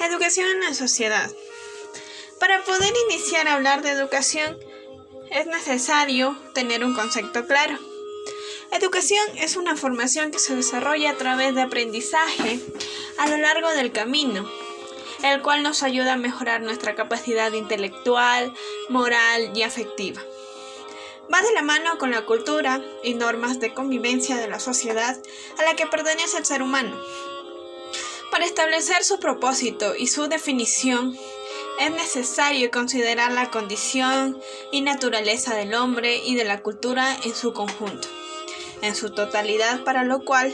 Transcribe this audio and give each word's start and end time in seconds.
Educación 0.00 0.48
en 0.48 0.60
la 0.60 0.74
sociedad. 0.74 1.30
Para 2.40 2.64
poder 2.64 2.92
iniciar 3.10 3.46
a 3.46 3.54
hablar 3.54 3.82
de 3.82 3.90
educación 3.90 4.58
es 5.30 5.46
necesario 5.46 6.36
tener 6.54 6.84
un 6.84 6.94
concepto 6.94 7.46
claro. 7.46 7.78
Educación 8.72 9.24
es 9.36 9.56
una 9.56 9.76
formación 9.76 10.30
que 10.30 10.38
se 10.38 10.56
desarrolla 10.56 11.10
a 11.10 11.16
través 11.16 11.54
de 11.54 11.62
aprendizaje 11.62 12.58
a 13.18 13.28
lo 13.28 13.36
largo 13.36 13.68
del 13.70 13.92
camino, 13.92 14.50
el 15.22 15.42
cual 15.42 15.62
nos 15.62 15.82
ayuda 15.82 16.14
a 16.14 16.16
mejorar 16.16 16.62
nuestra 16.62 16.94
capacidad 16.94 17.52
intelectual, 17.52 18.52
moral 18.88 19.52
y 19.54 19.62
afectiva. 19.62 20.22
Va 21.32 21.40
de 21.42 21.52
la 21.52 21.62
mano 21.62 21.98
con 21.98 22.10
la 22.10 22.26
cultura 22.26 22.82
y 23.04 23.14
normas 23.14 23.60
de 23.60 23.72
convivencia 23.72 24.36
de 24.36 24.48
la 24.48 24.58
sociedad 24.58 25.16
a 25.58 25.62
la 25.62 25.76
que 25.76 25.86
pertenece 25.86 26.38
el 26.38 26.44
ser 26.44 26.62
humano. 26.62 27.00
Para 28.32 28.46
establecer 28.46 29.04
su 29.04 29.20
propósito 29.20 29.94
y 29.94 30.06
su 30.06 30.26
definición, 30.26 31.14
es 31.78 31.90
necesario 31.90 32.70
considerar 32.70 33.30
la 33.30 33.50
condición 33.50 34.40
y 34.70 34.80
naturaleza 34.80 35.54
del 35.54 35.74
hombre 35.74 36.16
y 36.24 36.34
de 36.34 36.44
la 36.44 36.62
cultura 36.62 37.14
en 37.24 37.34
su 37.34 37.52
conjunto, 37.52 38.08
en 38.80 38.96
su 38.96 39.10
totalidad, 39.10 39.84
para 39.84 40.02
lo 40.02 40.24
cual 40.24 40.50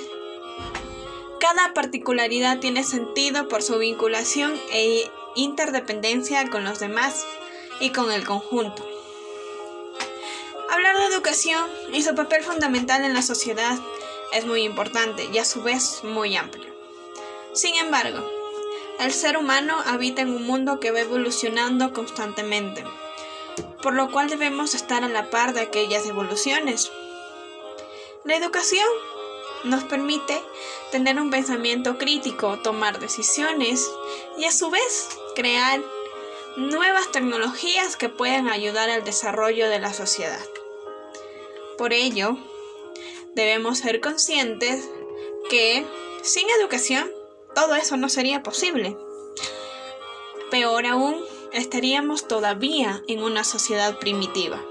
cada 1.38 1.72
particularidad 1.72 2.58
tiene 2.58 2.82
sentido 2.82 3.46
por 3.46 3.62
su 3.62 3.78
vinculación 3.78 4.60
e 4.72 5.08
interdependencia 5.36 6.50
con 6.50 6.64
los 6.64 6.80
demás 6.80 7.24
y 7.78 7.90
con 7.90 8.10
el 8.10 8.26
conjunto. 8.26 8.84
Hablar 10.68 10.98
de 10.98 11.14
educación 11.14 11.70
y 11.92 12.02
su 12.02 12.16
papel 12.16 12.42
fundamental 12.42 13.04
en 13.04 13.14
la 13.14 13.22
sociedad 13.22 13.78
es 14.32 14.46
muy 14.46 14.62
importante 14.62 15.28
y 15.32 15.38
a 15.38 15.44
su 15.44 15.62
vez 15.62 16.02
muy 16.02 16.36
amplio. 16.36 16.67
Sin 17.52 17.74
embargo, 17.76 18.24
el 18.98 19.12
ser 19.12 19.36
humano 19.36 19.76
habita 19.86 20.22
en 20.22 20.30
un 20.30 20.44
mundo 20.44 20.80
que 20.80 20.90
va 20.90 21.00
evolucionando 21.00 21.92
constantemente, 21.92 22.84
por 23.82 23.94
lo 23.94 24.10
cual 24.10 24.28
debemos 24.28 24.74
estar 24.74 25.04
a 25.04 25.08
la 25.08 25.30
par 25.30 25.54
de 25.54 25.60
aquellas 25.60 26.06
evoluciones. 26.06 26.90
La 28.24 28.36
educación 28.36 28.86
nos 29.64 29.84
permite 29.84 30.40
tener 30.90 31.20
un 31.20 31.30
pensamiento 31.30 31.98
crítico, 31.98 32.58
tomar 32.58 32.98
decisiones 32.98 33.88
y 34.36 34.44
a 34.44 34.52
su 34.52 34.70
vez 34.70 35.08
crear 35.34 35.80
nuevas 36.56 37.10
tecnologías 37.12 37.96
que 37.96 38.08
pueden 38.08 38.48
ayudar 38.48 38.90
al 38.90 39.04
desarrollo 39.04 39.68
de 39.68 39.78
la 39.78 39.92
sociedad. 39.92 40.44
Por 41.76 41.92
ello, 41.92 42.36
debemos 43.34 43.78
ser 43.78 44.00
conscientes 44.00 44.88
que 45.50 45.86
sin 46.22 46.48
educación 46.50 47.08
todo 47.58 47.74
eso 47.74 47.96
no 47.96 48.08
sería 48.08 48.44
posible. 48.44 48.96
Peor 50.48 50.86
aún, 50.86 51.16
estaríamos 51.52 52.28
todavía 52.28 53.02
en 53.08 53.20
una 53.20 53.42
sociedad 53.42 53.98
primitiva. 53.98 54.64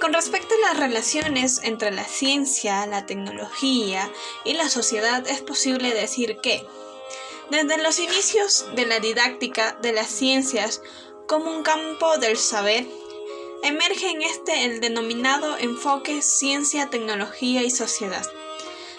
Con 0.00 0.14
respecto 0.14 0.54
a 0.54 0.68
las 0.68 0.80
relaciones 0.80 1.60
entre 1.64 1.90
la 1.90 2.04
ciencia, 2.04 2.86
la 2.86 3.04
tecnología 3.04 4.10
y 4.46 4.54
la 4.54 4.70
sociedad, 4.70 5.28
es 5.28 5.42
posible 5.42 5.92
decir 5.92 6.38
que, 6.42 6.66
desde 7.50 7.82
los 7.82 7.98
inicios 7.98 8.64
de 8.74 8.86
la 8.86 9.00
didáctica 9.00 9.76
de 9.82 9.92
las 9.92 10.08
ciencias 10.08 10.80
como 11.28 11.50
un 11.50 11.62
campo 11.62 12.16
del 12.16 12.38
saber, 12.38 12.86
emerge 13.62 14.08
en 14.08 14.22
este 14.22 14.64
el 14.64 14.80
denominado 14.80 15.58
enfoque 15.58 16.22
ciencia, 16.22 16.88
tecnología 16.88 17.62
y 17.62 17.70
sociedad 17.70 18.24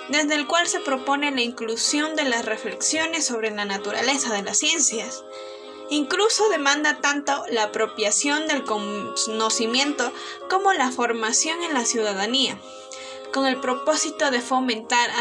desde 0.09 0.35
el 0.35 0.47
cual 0.47 0.67
se 0.67 0.79
propone 0.79 1.31
la 1.31 1.41
inclusión 1.41 2.15
de 2.15 2.23
las 2.23 2.45
reflexiones 2.45 3.25
sobre 3.25 3.51
la 3.51 3.65
naturaleza 3.65 4.33
de 4.33 4.43
las 4.43 4.57
ciencias. 4.57 5.23
Incluso 5.89 6.49
demanda 6.49 6.99
tanto 7.01 7.43
la 7.49 7.63
apropiación 7.63 8.47
del 8.47 8.63
conocimiento 8.63 10.11
como 10.49 10.73
la 10.73 10.91
formación 10.91 11.61
en 11.63 11.73
la 11.73 11.85
ciudadanía, 11.85 12.59
con 13.31 13.45
el 13.45 13.59
propósito 13.59 14.31
de 14.31 14.41
fomentar 14.41 15.11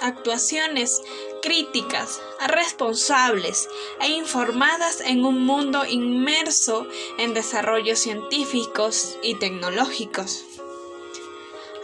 actuaciones 0.00 1.02
críticas, 1.42 2.22
responsables 2.46 3.68
e 4.00 4.08
informadas 4.08 5.00
en 5.00 5.24
un 5.24 5.44
mundo 5.44 5.84
inmerso 5.84 6.86
en 7.18 7.34
desarrollos 7.34 7.98
científicos 7.98 9.18
y 9.22 9.34
tecnológicos. 9.34 10.44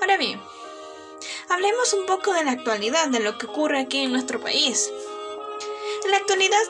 Ahora 0.00 0.16
bien, 0.16 0.40
Hablemos 1.50 1.94
un 1.94 2.04
poco 2.04 2.34
de 2.34 2.44
la 2.44 2.50
actualidad, 2.50 3.08
de 3.08 3.20
lo 3.20 3.38
que 3.38 3.46
ocurre 3.46 3.80
aquí 3.80 3.98
en 4.00 4.12
nuestro 4.12 4.38
país. 4.38 4.90
En 6.04 6.10
la 6.10 6.18
actualidad, 6.18 6.62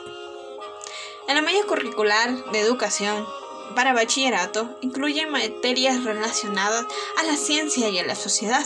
en 1.27 1.35
la 1.35 1.41
media 1.41 1.65
curricular 1.65 2.51
de 2.51 2.59
educación 2.61 3.27
para 3.75 3.93
bachillerato 3.93 4.69
incluye 4.81 5.27
materias 5.27 6.03
relacionadas 6.05 6.85
a 7.17 7.23
la 7.23 7.35
ciencia 7.35 7.89
y 7.89 7.99
a 7.99 8.05
la 8.05 8.15
sociedad, 8.15 8.65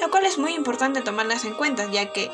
lo 0.00 0.10
cual 0.10 0.24
es 0.24 0.38
muy 0.38 0.54
importante 0.54 1.02
tomarlas 1.02 1.44
en 1.44 1.54
cuenta 1.54 1.90
ya 1.90 2.12
que 2.12 2.30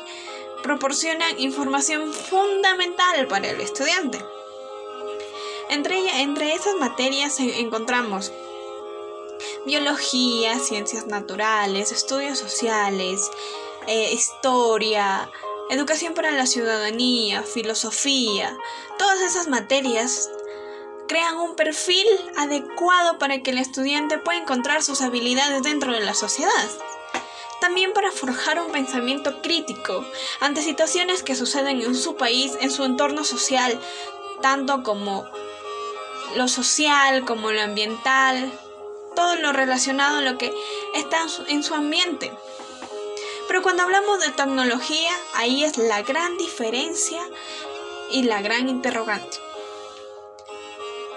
proporcionan 0.63 1.37
información 1.37 2.13
fundamental 2.13 3.27
para 3.27 3.49
el 3.49 3.59
estudiante. 3.59 4.23
Entre, 5.69 6.21
entre 6.21 6.53
esas 6.53 6.75
materias 6.75 7.39
encontramos 7.39 8.31
biología, 9.65 10.59
ciencias 10.59 11.07
naturales, 11.07 11.91
estudios 11.91 12.39
sociales, 12.39 13.29
eh, 13.87 14.11
historia, 14.13 15.29
educación 15.69 16.13
para 16.13 16.31
la 16.31 16.45
ciudadanía, 16.45 17.43
filosofía, 17.43 18.57
todas 18.97 19.21
esas 19.21 19.47
materias 19.47 20.29
crean 21.07 21.37
un 21.37 21.55
perfil 21.55 22.07
adecuado 22.37 23.19
para 23.19 23.41
que 23.41 23.51
el 23.51 23.57
estudiante 23.57 24.17
pueda 24.17 24.39
encontrar 24.39 24.81
sus 24.81 25.01
habilidades 25.01 25.61
dentro 25.63 25.91
de 25.91 25.99
la 25.99 26.13
sociedad. 26.13 26.69
También 27.59 27.93
para 27.93 28.11
forjar 28.11 28.59
un 28.59 28.71
pensamiento 28.71 29.41
crítico 29.41 30.05
ante 30.39 30.61
situaciones 30.61 31.21
que 31.21 31.35
suceden 31.35 31.81
en 31.81 31.95
su 31.95 32.15
país, 32.15 32.53
en 32.61 32.71
su 32.71 32.85
entorno 32.85 33.23
social, 33.23 33.79
tanto 34.41 34.83
como 34.83 35.25
lo 36.35 36.47
social 36.47 37.25
como 37.25 37.51
lo 37.51 37.61
ambiental, 37.61 38.51
todo 39.21 39.35
lo 39.35 39.53
relacionado 39.53 40.17
a 40.17 40.21
lo 40.21 40.39
que 40.39 40.51
está 40.95 41.27
en 41.47 41.61
su 41.61 41.75
ambiente. 41.75 42.31
Pero 43.47 43.61
cuando 43.61 43.83
hablamos 43.83 44.19
de 44.19 44.29
tecnología, 44.29 45.11
ahí 45.35 45.63
es 45.63 45.77
la 45.77 46.01
gran 46.01 46.37
diferencia 46.37 47.21
y 48.09 48.23
la 48.23 48.41
gran 48.41 48.67
interrogante. 48.67 49.37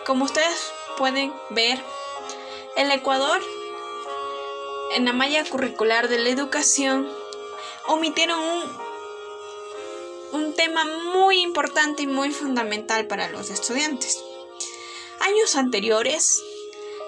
Como 0.05 0.27
ustedes 0.27 0.71
pueden 0.99 1.33
ver, 1.49 1.83
el 2.77 2.91
Ecuador, 2.91 3.41
en 4.93 5.07
la 5.07 5.15
malla 5.15 5.43
curricular 5.45 6.09
de 6.09 6.19
la 6.19 6.29
educación, 6.29 7.09
omitieron 7.87 8.39
un, 8.39 10.43
un 10.43 10.55
tema 10.55 10.85
muy 11.15 11.41
importante 11.41 12.03
y 12.03 12.07
muy 12.07 12.33
fundamental 12.33 13.07
para 13.07 13.31
los 13.31 13.49
estudiantes. 13.49 14.23
Años 15.21 15.57
anteriores, 15.57 16.43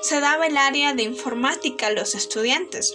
se 0.03 0.21
daba 0.21 0.47
el 0.47 0.57
área 0.57 0.95
de 0.95 1.03
informática 1.03 1.89
a 1.89 1.91
los 1.91 2.15
estudiantes, 2.15 2.95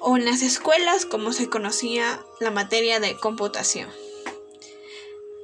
o 0.00 0.16
en 0.16 0.24
las 0.24 0.42
escuelas 0.42 1.06
como 1.06 1.32
se 1.32 1.48
conocía 1.48 2.22
la 2.40 2.50
materia 2.50 3.00
de 3.00 3.16
computación. 3.16 3.90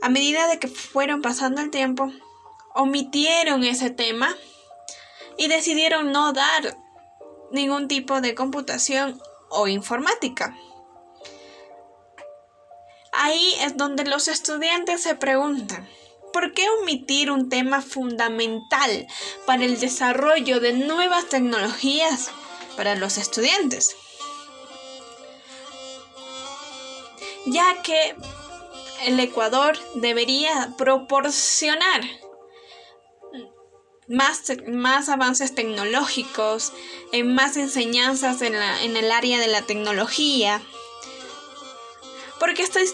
A 0.01 0.09
medida 0.09 0.47
de 0.47 0.59
que 0.59 0.69
fueron 0.69 1.23
pasando 1.23 1.61
el 1.61 1.71
tiempo, 1.71 2.13
omitieron 2.75 3.65
ese 3.65 3.91
tema 3.91 4.37
y 5.37 5.49
decidieron 5.49 6.13
no 6.13 6.33
dar 6.33 6.77
ningún 7.51 7.89
tipo 7.89 8.21
de 8.21 8.35
computación 8.35 9.21
o 9.49 9.69
informática. 9.69 10.57
Ahí 13.13 13.55
es 13.61 13.77
donde 13.77 14.05
los 14.05 14.29
estudiantes 14.29 15.03
se 15.03 15.15
preguntan, 15.15 15.89
¿por 16.35 16.53
qué 16.53 16.69
omitir 16.69 17.31
un 17.31 17.49
tema 17.49 17.81
fundamental 17.81 19.07
para 19.47 19.65
el 19.65 19.79
desarrollo 19.79 20.59
de 20.59 20.73
nuevas 20.73 21.29
tecnologías 21.29 22.33
para 22.77 22.97
los 22.97 23.19
estudiantes? 23.19 23.97
Ya 27.47 27.81
que 27.83 28.17
el 29.05 29.21
Ecuador 29.21 29.79
debería 29.95 30.75
proporcionar 30.77 32.03
más, 34.09 34.43
más 34.67 35.09
avances 35.09 35.55
tecnológicos, 35.55 36.73
más 37.25 37.57
enseñanzas 37.57 38.43
en, 38.43 38.57
en 38.57 38.97
el 38.97 39.13
área 39.13 39.39
de 39.39 39.47
la 39.47 39.63
tecnología, 39.63 40.61
porque 42.41 42.63
estoy 42.63 42.91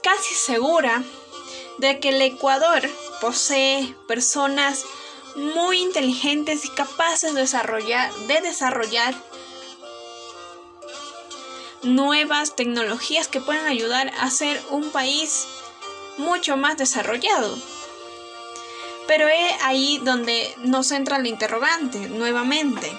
casi 0.00 0.34
segura 0.34 1.02
de 1.78 2.00
que 2.00 2.10
el 2.10 2.22
Ecuador 2.22 2.82
posee 3.20 3.94
personas 4.06 4.84
muy 5.36 5.78
inteligentes 5.78 6.64
y 6.64 6.68
capaces 6.68 7.34
de 7.34 7.40
desarrollar, 7.40 8.12
de 8.28 8.40
desarrollar 8.40 9.14
nuevas 11.82 12.56
tecnologías 12.56 13.28
que 13.28 13.40
puedan 13.40 13.66
ayudar 13.66 14.12
a 14.18 14.30
ser 14.30 14.60
un 14.70 14.90
país 14.90 15.46
mucho 16.18 16.56
más 16.56 16.76
desarrollado. 16.76 17.56
Pero 19.06 19.28
es 19.28 19.52
ahí 19.62 20.00
donde 20.02 20.54
nos 20.58 20.90
entra 20.92 21.18
el 21.18 21.26
interrogante 21.26 22.08
nuevamente. 22.08 22.90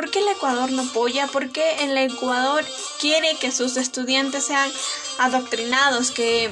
¿Por 0.00 0.10
qué 0.10 0.20
el 0.20 0.28
Ecuador 0.28 0.72
no 0.72 0.80
apoya? 0.80 1.26
¿Por 1.26 1.52
qué 1.52 1.84
el 1.84 1.94
Ecuador 1.98 2.64
quiere 3.00 3.36
que 3.36 3.52
sus 3.52 3.76
estudiantes 3.76 4.46
sean 4.46 4.72
adoctrinados, 5.18 6.10
que, 6.10 6.50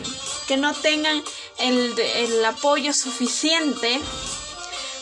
no 0.58 0.74
tengan 0.74 1.24
el, 1.56 2.44
apoyo 2.44 2.92
suficiente 2.92 3.98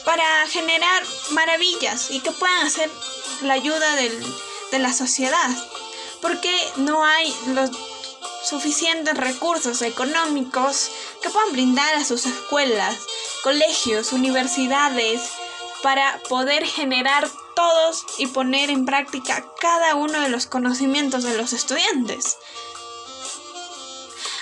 para 0.04 0.46
generar 0.46 1.02
maravillas 1.30 2.12
y 2.12 2.20
que 2.20 2.30
puedan 2.30 2.64
hacer 2.64 2.88
la 3.42 3.54
ayuda 3.54 3.96
de 3.96 4.78
la 4.78 4.92
sociedad? 4.92 5.50
¿Por 6.22 6.40
qué 6.40 6.56
no 6.76 7.04
hay 7.04 7.34
los 7.48 7.70
suficientes 8.44 9.16
recursos 9.16 9.82
económicos 9.82 10.92
que 11.20 11.30
puedan 11.30 11.50
brindar 11.50 11.96
a 11.96 12.04
sus 12.04 12.26
escuelas, 12.26 12.96
colegios, 13.42 14.12
universidades, 14.12 15.32
para 15.82 16.20
poder 16.28 16.64
generar 16.64 17.28
todos 17.56 18.04
y 18.18 18.28
poner 18.28 18.70
en 18.70 18.84
práctica 18.84 19.44
cada 19.58 19.96
uno 19.96 20.20
de 20.20 20.28
los 20.28 20.46
conocimientos 20.46 21.24
de 21.24 21.36
los 21.36 21.52
estudiantes. 21.52 22.36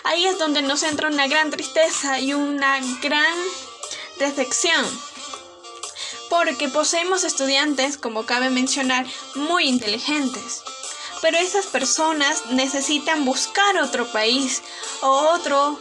Ahí 0.02 0.26
es 0.26 0.38
donde 0.38 0.60
nos 0.60 0.82
entra 0.82 1.08
una 1.08 1.28
gran 1.28 1.50
tristeza 1.50 2.20
y 2.20 2.34
una 2.34 2.80
gran 3.00 3.38
decepción. 4.18 4.84
Porque 6.28 6.68
poseemos 6.68 7.24
estudiantes, 7.24 7.96
como 7.96 8.26
cabe 8.26 8.50
mencionar, 8.50 9.06
muy 9.34 9.64
inteligentes. 9.64 10.62
Pero 11.22 11.38
esas 11.38 11.66
personas 11.66 12.46
necesitan 12.50 13.24
buscar 13.24 13.78
otro 13.78 14.06
país 14.12 14.62
o 15.00 15.08
otro 15.08 15.78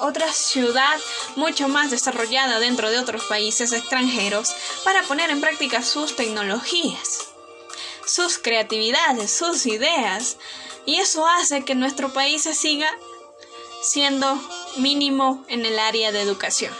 otra 0.00 0.32
ciudad 0.32 0.98
mucho 1.36 1.68
más 1.68 1.90
desarrollada 1.90 2.58
dentro 2.58 2.90
de 2.90 2.98
otros 2.98 3.24
países 3.24 3.72
extranjeros 3.72 4.52
para 4.84 5.02
poner 5.02 5.30
en 5.30 5.40
práctica 5.40 5.82
sus 5.82 6.16
tecnologías, 6.16 7.28
sus 8.06 8.38
creatividades, 8.38 9.30
sus 9.30 9.66
ideas. 9.66 10.36
Y 10.86 10.96
eso 10.96 11.26
hace 11.26 11.64
que 11.64 11.74
nuestro 11.74 12.12
país 12.12 12.42
se 12.42 12.54
siga 12.54 12.90
siendo 13.82 14.40
mínimo 14.76 15.44
en 15.48 15.64
el 15.64 15.78
área 15.78 16.12
de 16.12 16.20
educación. 16.20 16.74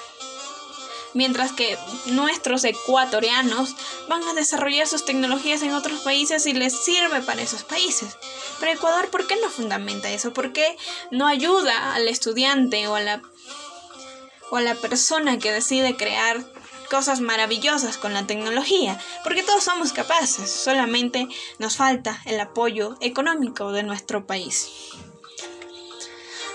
Mientras 1.15 1.53
que 1.53 1.77
nuestros 2.07 2.65
ecuatorianos 2.65 3.75
van 4.09 4.23
a 4.25 4.35
desarrollar 4.35 4.87
sus 4.87 5.05
tecnologías 5.05 5.63
en 5.63 5.75
otros 5.75 6.01
países 6.01 6.47
y 6.47 6.53
les 6.53 6.85
sirve 6.85 7.21
para 7.23 7.43
esos 7.43 7.65
países. 7.65 8.17
Pero 8.61 8.73
Ecuador, 8.73 9.11
¿por 9.11 9.27
qué 9.27 9.37
no 9.37 9.51
fundamenta 9.51 10.11
eso? 10.11 10.33
¿Por 10.33 10.53
qué 10.53 10.77
no 11.11 11.27
ayuda 11.27 11.95
al 11.95 12.07
estudiante 12.09 12.87
o 12.87 12.95
a 12.95 13.01
la, 13.01 13.23
o 14.51 14.57
a 14.57 14.61
la 14.61 14.75
persona 14.75 15.39
que 15.39 15.53
decide 15.53 15.97
crear 15.97 16.45
cosas 16.89 17.21
maravillosas 17.21 17.99
con 17.99 18.15
la 18.15 18.27
tecnología? 18.27 19.01
Porque 19.25 19.43
todos 19.43 19.65
somos 19.65 19.93
capaces, 19.93 20.51
solamente 20.51 21.27
nos 21.59 21.77
falta 21.77 22.23
el 22.27 22.39
apoyo 22.39 22.97
económico 23.01 23.73
de 23.73 23.83
nuestro 23.83 24.27
país. 24.27 24.69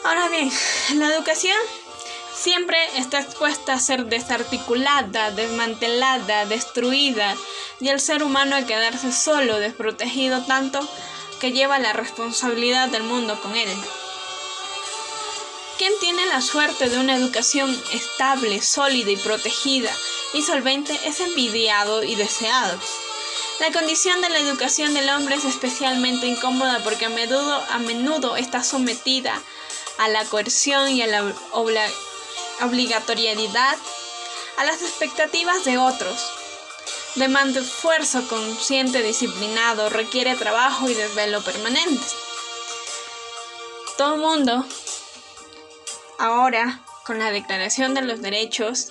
Ahora 0.06 0.30
bien, 0.30 0.52
la 0.94 1.12
educación 1.12 1.57
siempre 2.35 2.77
está 2.97 3.19
expuesta 3.19 3.73
a 3.73 3.79
ser 3.79 4.05
desarticulada, 4.05 5.31
desmantelada, 5.31 6.45
destruida 6.45 7.35
y 7.79 7.89
el 7.89 7.99
ser 7.99 8.23
humano 8.23 8.55
a 8.55 8.65
quedarse 8.65 9.11
solo, 9.11 9.57
desprotegido 9.59 10.43
tanto 10.43 10.87
que 11.39 11.51
lleva 11.51 11.79
la 11.79 11.93
responsabilidad 11.93 12.89
del 12.89 13.03
mundo 13.03 13.39
con 13.41 13.55
él. 13.55 13.69
¿Quién 15.77 15.91
tiene 15.99 16.25
la 16.27 16.41
suerte 16.41 16.89
de 16.89 16.99
una 16.99 17.15
educación 17.15 17.69
estable, 17.91 18.61
sólida 18.61 19.11
y 19.11 19.17
protegida 19.17 19.91
y 20.33 20.41
solvente 20.41 20.97
es 21.03 21.19
envidiado 21.19 22.03
y 22.03 22.15
deseado? 22.15 22.79
La 23.59 23.71
condición 23.71 24.21
de 24.21 24.29
la 24.29 24.39
educación 24.39 24.93
del 24.93 25.09
hombre 25.09 25.35
es 25.35 25.45
especialmente 25.45 26.27
incómoda 26.27 26.81
porque 26.83 27.05
a 27.05 27.09
menudo, 27.09 27.63
a 27.69 27.79
menudo 27.79 28.35
está 28.35 28.63
sometida 28.63 29.41
a 29.97 30.09
la 30.09 30.25
coerción 30.25 30.89
y 30.89 31.01
a 31.01 31.07
la 31.07 31.33
obligatoriedad, 32.62 33.78
a 34.57 34.63
las 34.63 34.81
expectativas 34.81 35.66
de 35.66 35.78
otros, 35.78 36.31
Demanda 37.16 37.62
esfuerzo 37.62 38.28
consciente, 38.28 39.02
disciplinado, 39.02 39.90
requiere 39.90 40.36
trabajo 40.36 40.90
y 40.90 40.94
desvelo 40.94 41.42
permanente. 41.42 42.06
Todo 43.98 44.16
el 44.16 44.22
mundo, 44.22 44.66
ahora, 46.19 46.84
con 47.06 47.18
la 47.18 47.31
Declaración 47.31 47.94
de 47.94 48.02
los 48.02 48.22
Derechos, 48.22 48.90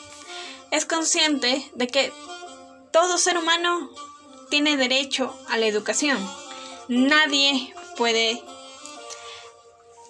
es 0.71 0.87
consciente 0.87 1.71
de 1.75 1.87
que 1.87 2.15
todo 2.93 3.19
ser 3.19 3.37
humano 3.37 3.91
tiene 4.49 4.79
derecho 4.79 5.39
a 5.51 5.59
la 5.59 5.67
educación. 5.67 6.19
Nadie 6.89 7.75
puede 7.99 8.43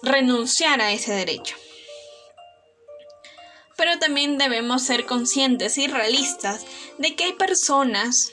renunciar 0.03 0.79
a 0.79 0.93
ese 0.93 1.11
derecho. 1.11 1.57
Pero 3.77 3.99
también 3.99 4.37
debemos 4.37 4.83
ser 4.83 5.05
conscientes 5.05 5.77
y 5.77 5.87
realistas 5.87 6.65
de 6.97 7.15
que 7.15 7.25
hay 7.25 7.33
personas 7.33 8.31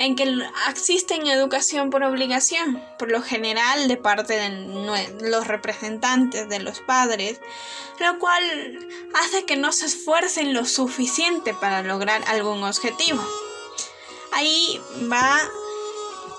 en 0.00 0.16
que 0.16 0.34
existen 0.70 1.26
educación 1.26 1.90
por 1.90 2.02
obligación, 2.04 2.82
por 2.98 3.10
lo 3.10 3.20
general 3.20 3.86
de 3.86 3.98
parte 3.98 4.32
de 4.32 5.28
los 5.28 5.46
representantes 5.46 6.48
de 6.48 6.58
los 6.58 6.80
padres, 6.80 7.38
lo 7.98 8.18
cual 8.18 8.88
hace 9.14 9.44
que 9.44 9.56
no 9.56 9.72
se 9.72 9.84
esfuercen 9.84 10.54
lo 10.54 10.64
suficiente 10.64 11.52
para 11.52 11.82
lograr 11.82 12.22
algún 12.28 12.64
objetivo. 12.64 13.22
Ahí 14.32 14.80
va 15.12 15.38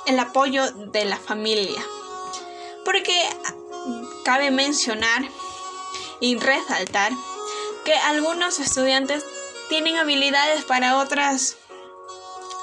el 0.08 0.18
apoyo 0.18 0.72
de 0.72 1.06
la 1.06 1.18
familia, 1.18 1.86
porque 2.84 3.30
cabe 4.26 4.50
mencionar 4.50 5.30
y 6.22 6.38
resaltar 6.38 7.12
que 7.84 7.94
algunos 7.96 8.60
estudiantes 8.60 9.26
tienen 9.68 9.98
habilidades 9.98 10.64
para 10.64 10.98
otras 10.98 11.58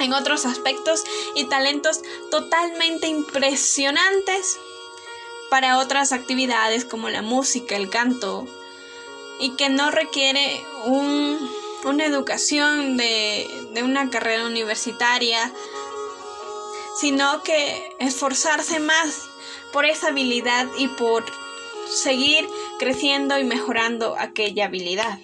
en 0.01 0.13
otros 0.13 0.47
aspectos 0.47 1.03
y 1.35 1.45
talentos 1.45 2.01
totalmente 2.31 3.09
impresionantes 3.09 4.57
para 5.51 5.79
otras 5.79 6.13
actividades 6.13 6.85
como 6.85 7.09
la 7.11 7.21
música, 7.21 7.77
el 7.77 7.91
canto 7.91 8.47
y 9.41 9.51
que 9.57 9.69
no 9.69 9.91
requiere 9.91 10.65
una 10.85 12.05
educación 12.05 12.97
de, 12.97 13.49
de 13.73 13.83
una 13.83 14.11
carrera 14.11 14.47
universitaria, 14.47 15.53
sino 17.01 17.43
que 17.43 17.97
esforzarse 17.99 18.79
más 18.79 19.29
por 19.73 19.85
esa 19.85 20.09
habilidad 20.09 20.67
y 20.77 20.89
por 20.89 21.25
seguir 21.89 22.49
creciendo 22.79 23.39
y 23.39 23.45
mejorando 23.45 24.17
aquella 24.19 24.67
habilidad. 24.67 25.19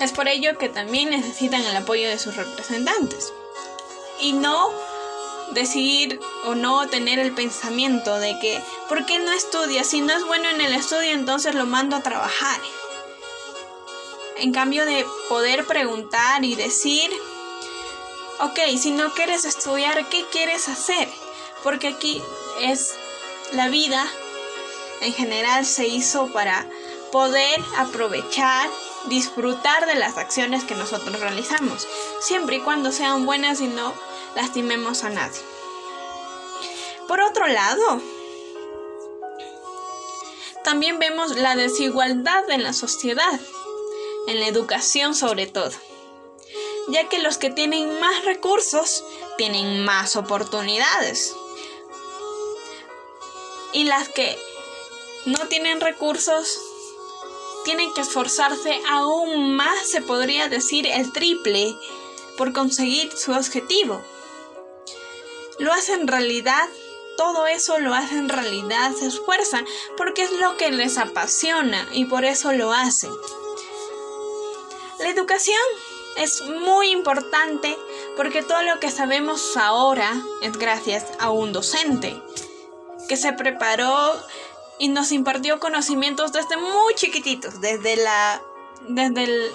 Es 0.00 0.12
por 0.12 0.28
ello 0.28 0.56
que 0.56 0.70
también 0.70 1.10
necesitan 1.10 1.62
el 1.62 1.76
apoyo 1.76 2.08
de 2.08 2.18
sus 2.18 2.34
representantes. 2.36 3.32
Y 4.18 4.32
no 4.32 4.70
decidir 5.52 6.18
o 6.46 6.54
no 6.54 6.88
tener 6.88 7.18
el 7.18 7.32
pensamiento 7.32 8.18
de 8.18 8.38
que, 8.38 8.62
¿por 8.88 9.04
qué 9.04 9.18
no 9.18 9.30
estudia? 9.32 9.84
Si 9.84 10.00
no 10.00 10.14
es 10.14 10.24
bueno 10.24 10.48
en 10.48 10.60
el 10.60 10.72
estudio, 10.72 11.10
entonces 11.10 11.54
lo 11.54 11.66
mando 11.66 11.96
a 11.96 12.02
trabajar. 12.02 12.60
En 14.36 14.52
cambio 14.52 14.86
de 14.86 15.04
poder 15.28 15.66
preguntar 15.66 16.44
y 16.44 16.54
decir, 16.54 17.10
ok, 18.40 18.58
si 18.78 18.92
no 18.92 19.12
quieres 19.12 19.44
estudiar, 19.44 20.08
¿qué 20.08 20.24
quieres 20.32 20.68
hacer? 20.68 21.08
Porque 21.62 21.88
aquí 21.88 22.22
es 22.62 22.94
la 23.52 23.68
vida 23.68 24.06
en 25.00 25.12
general 25.12 25.64
se 25.64 25.86
hizo 25.86 26.32
para 26.32 26.66
poder 27.10 27.60
aprovechar, 27.76 28.68
disfrutar 29.06 29.86
de 29.86 29.96
las 29.96 30.16
acciones 30.18 30.64
que 30.64 30.74
nosotros 30.74 31.18
realizamos, 31.18 31.88
siempre 32.20 32.56
y 32.56 32.60
cuando 32.60 32.92
sean 32.92 33.26
buenas 33.26 33.60
y 33.60 33.66
no 33.66 33.92
lastimemos 34.36 35.02
a 35.02 35.10
nadie. 35.10 35.40
Por 37.08 37.20
otro 37.20 37.48
lado, 37.48 38.00
también 40.62 40.98
vemos 40.98 41.36
la 41.36 41.56
desigualdad 41.56 42.48
en 42.50 42.62
la 42.62 42.72
sociedad, 42.72 43.40
en 44.28 44.38
la 44.38 44.46
educación 44.46 45.14
sobre 45.14 45.46
todo, 45.46 45.72
ya 46.88 47.08
que 47.08 47.18
los 47.18 47.38
que 47.38 47.50
tienen 47.50 47.98
más 47.98 48.24
recursos 48.24 49.02
tienen 49.36 49.84
más 49.84 50.14
oportunidades 50.14 51.34
y 53.72 53.84
las 53.84 54.08
que 54.08 54.38
no 55.26 55.46
tienen 55.48 55.80
recursos 55.80 56.60
tienen 57.64 57.92
que 57.94 58.00
esforzarse 58.00 58.80
aún 58.88 59.54
más, 59.54 59.86
se 59.86 60.00
podría 60.00 60.48
decir 60.48 60.86
el 60.86 61.12
triple, 61.12 61.76
por 62.36 62.52
conseguir 62.52 63.12
su 63.16 63.32
objetivo. 63.32 64.02
Lo 65.58 65.72
hacen 65.72 66.08
realidad 66.08 66.68
todo 67.20 67.46
eso 67.46 67.78
lo 67.78 67.92
hacen 67.92 68.30
realidad, 68.30 68.92
se 68.98 69.06
esfuerzan 69.06 69.66
porque 69.98 70.22
es 70.22 70.32
lo 70.32 70.56
que 70.56 70.70
les 70.70 70.96
apasiona 70.96 71.86
y 71.92 72.06
por 72.06 72.24
eso 72.24 72.54
lo 72.54 72.72
hacen. 72.72 73.10
La 75.00 75.10
educación 75.10 75.60
es 76.16 76.40
muy 76.40 76.88
importante 76.88 77.76
porque 78.16 78.42
todo 78.42 78.62
lo 78.62 78.80
que 78.80 78.90
sabemos 78.90 79.54
ahora 79.58 80.10
es 80.40 80.56
gracias 80.56 81.04
a 81.18 81.28
un 81.28 81.52
docente 81.52 82.18
que 83.10 83.16
se 83.16 83.32
preparó 83.32 84.14
y 84.78 84.86
nos 84.86 85.10
impartió 85.10 85.58
conocimientos 85.58 86.30
desde 86.30 86.56
muy 86.56 86.94
chiquititos, 86.94 87.60
desde 87.60 87.96
la 87.96 88.40
desde 88.82 89.24
el 89.24 89.50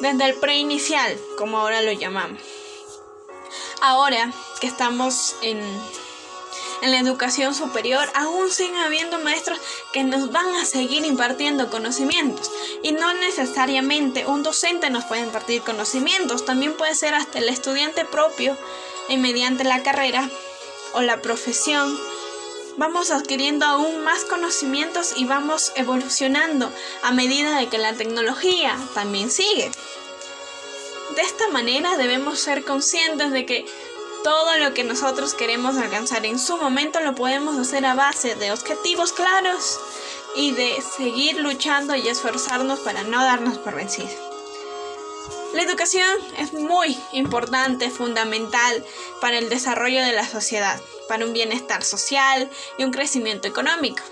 desde 0.00 0.24
el 0.24 0.34
preinicial, 0.34 1.16
como 1.38 1.58
ahora 1.58 1.80
lo 1.80 1.92
llamamos. 1.92 2.42
Ahora 3.80 4.32
que 4.60 4.66
estamos 4.66 5.36
en 5.42 5.60
en 6.82 6.90
la 6.90 6.98
educación 6.98 7.54
superior 7.54 8.08
aún 8.14 8.50
siguen 8.50 8.78
habiendo 8.78 9.20
maestros 9.20 9.60
que 9.92 10.02
nos 10.02 10.32
van 10.32 10.52
a 10.56 10.64
seguir 10.64 11.04
impartiendo 11.04 11.70
conocimientos 11.70 12.50
y 12.82 12.90
no 12.90 13.14
necesariamente 13.14 14.26
un 14.26 14.42
docente 14.42 14.90
nos 14.90 15.04
puede 15.04 15.22
impartir 15.22 15.62
conocimientos, 15.62 16.44
también 16.44 16.76
puede 16.76 16.96
ser 16.96 17.14
hasta 17.14 17.38
el 17.38 17.48
estudiante 17.48 18.04
propio 18.04 18.56
y 19.08 19.18
mediante 19.18 19.62
la 19.62 19.84
carrera 19.84 20.28
o 20.94 21.00
la 21.02 21.22
profesión 21.22 21.96
vamos 22.76 23.10
adquiriendo 23.10 23.66
aún 23.66 24.02
más 24.04 24.24
conocimientos 24.24 25.12
y 25.16 25.24
vamos 25.24 25.72
evolucionando 25.76 26.72
a 27.02 27.12
medida 27.12 27.58
de 27.58 27.68
que 27.68 27.78
la 27.78 27.94
tecnología 27.94 28.76
también 28.94 29.30
sigue. 29.30 29.70
De 31.16 31.22
esta 31.22 31.48
manera 31.48 31.96
debemos 31.96 32.38
ser 32.38 32.64
conscientes 32.64 33.32
de 33.32 33.44
que 33.44 33.66
todo 34.22 34.58
lo 34.58 34.74
que 34.74 34.84
nosotros 34.84 35.34
queremos 35.34 35.76
alcanzar 35.76 36.26
en 36.26 36.38
su 36.38 36.56
momento 36.56 37.00
lo 37.00 37.14
podemos 37.14 37.58
hacer 37.58 37.84
a 37.86 37.94
base 37.94 38.34
de 38.34 38.52
objetivos 38.52 39.12
claros 39.12 39.80
y 40.36 40.52
de 40.52 40.82
seguir 40.96 41.38
luchando 41.40 41.96
y 41.96 42.08
esforzarnos 42.08 42.80
para 42.80 43.02
no 43.02 43.22
darnos 43.22 43.58
por 43.58 43.74
vencidos. 43.74 44.29
La 45.52 45.62
educación 45.62 46.06
es 46.38 46.52
muy 46.52 46.96
importante, 47.12 47.90
fundamental 47.90 48.84
para 49.20 49.38
el 49.38 49.48
desarrollo 49.48 50.00
de 50.04 50.12
la 50.12 50.28
sociedad, 50.28 50.80
para 51.08 51.26
un 51.26 51.32
bienestar 51.32 51.82
social 51.82 52.48
y 52.78 52.84
un 52.84 52.92
crecimiento 52.92 53.48
económico. 53.48 54.02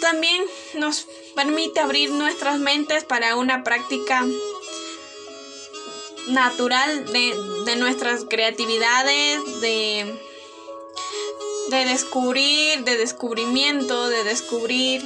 También 0.00 0.46
nos 0.74 1.06
permite 1.36 1.80
abrir 1.80 2.10
nuestras 2.10 2.58
mentes 2.58 3.04
para 3.04 3.36
una 3.36 3.62
práctica 3.62 4.24
natural 6.28 7.12
de, 7.12 7.76
nuestras 7.76 8.24
creatividades, 8.24 9.60
de, 9.60 10.18
de 11.68 11.84
descubrir, 11.84 12.82
de 12.84 12.96
descubrimiento, 12.96 14.08
de 14.08 14.24
descubrir 14.24 15.02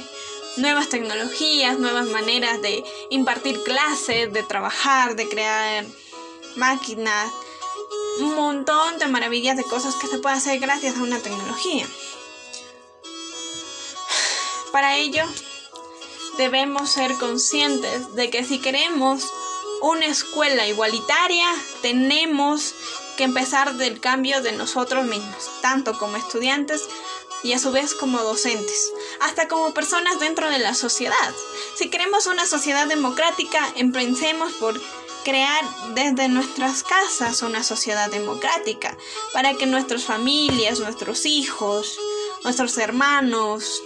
nuevas 0.57 0.89
tecnologías, 0.89 1.79
nuevas 1.79 2.07
maneras 2.07 2.61
de 2.61 2.83
impartir 3.09 3.61
clases, 3.63 4.31
de 4.31 4.43
trabajar, 4.43 5.15
de 5.15 5.27
crear 5.27 5.85
máquinas, 6.55 7.31
un 8.19 8.35
montón 8.35 8.97
de 8.99 9.07
maravillas 9.07 9.57
de 9.57 9.63
cosas 9.63 9.95
que 9.95 10.07
se 10.07 10.19
puede 10.19 10.35
hacer 10.35 10.59
gracias 10.59 10.97
a 10.97 11.03
una 11.03 11.19
tecnología. 11.19 11.85
Para 14.71 14.97
ello, 14.97 15.23
debemos 16.37 16.89
ser 16.89 17.13
conscientes 17.17 18.13
de 18.15 18.29
que 18.29 18.43
si 18.43 18.59
queremos 18.59 19.31
una 19.81 20.05
escuela 20.05 20.67
igualitaria, 20.67 21.47
tenemos 21.81 22.73
que 23.17 23.23
empezar 23.23 23.75
del 23.75 23.99
cambio 23.99 24.41
de 24.41 24.51
nosotros 24.51 25.05
mismos, 25.05 25.49
tanto 25.61 25.97
como 25.97 26.17
estudiantes 26.17 26.81
y 27.45 27.53
a 27.53 27.59
su 27.59 27.71
vez 27.71 27.93
como 27.93 28.23
docentes, 28.23 28.91
hasta 29.19 29.47
como 29.47 29.71
personas 29.71 30.19
dentro 30.19 30.49
de 30.49 30.57
la 30.57 30.73
sociedad. 30.73 31.33
Si 31.75 31.91
queremos 31.91 32.25
una 32.25 32.47
sociedad 32.47 32.87
democrática, 32.87 33.71
empecemos 33.75 34.51
por 34.53 34.81
crear 35.23 35.63
desde 35.93 36.27
nuestras 36.27 36.81
casas 36.81 37.43
una 37.43 37.63
sociedad 37.63 38.09
democrática, 38.09 38.97
para 39.31 39.53
que 39.53 39.67
nuestras 39.67 40.05
familias, 40.05 40.79
nuestros 40.79 41.27
hijos, 41.27 41.99
nuestros 42.43 42.79
hermanos, 42.79 43.83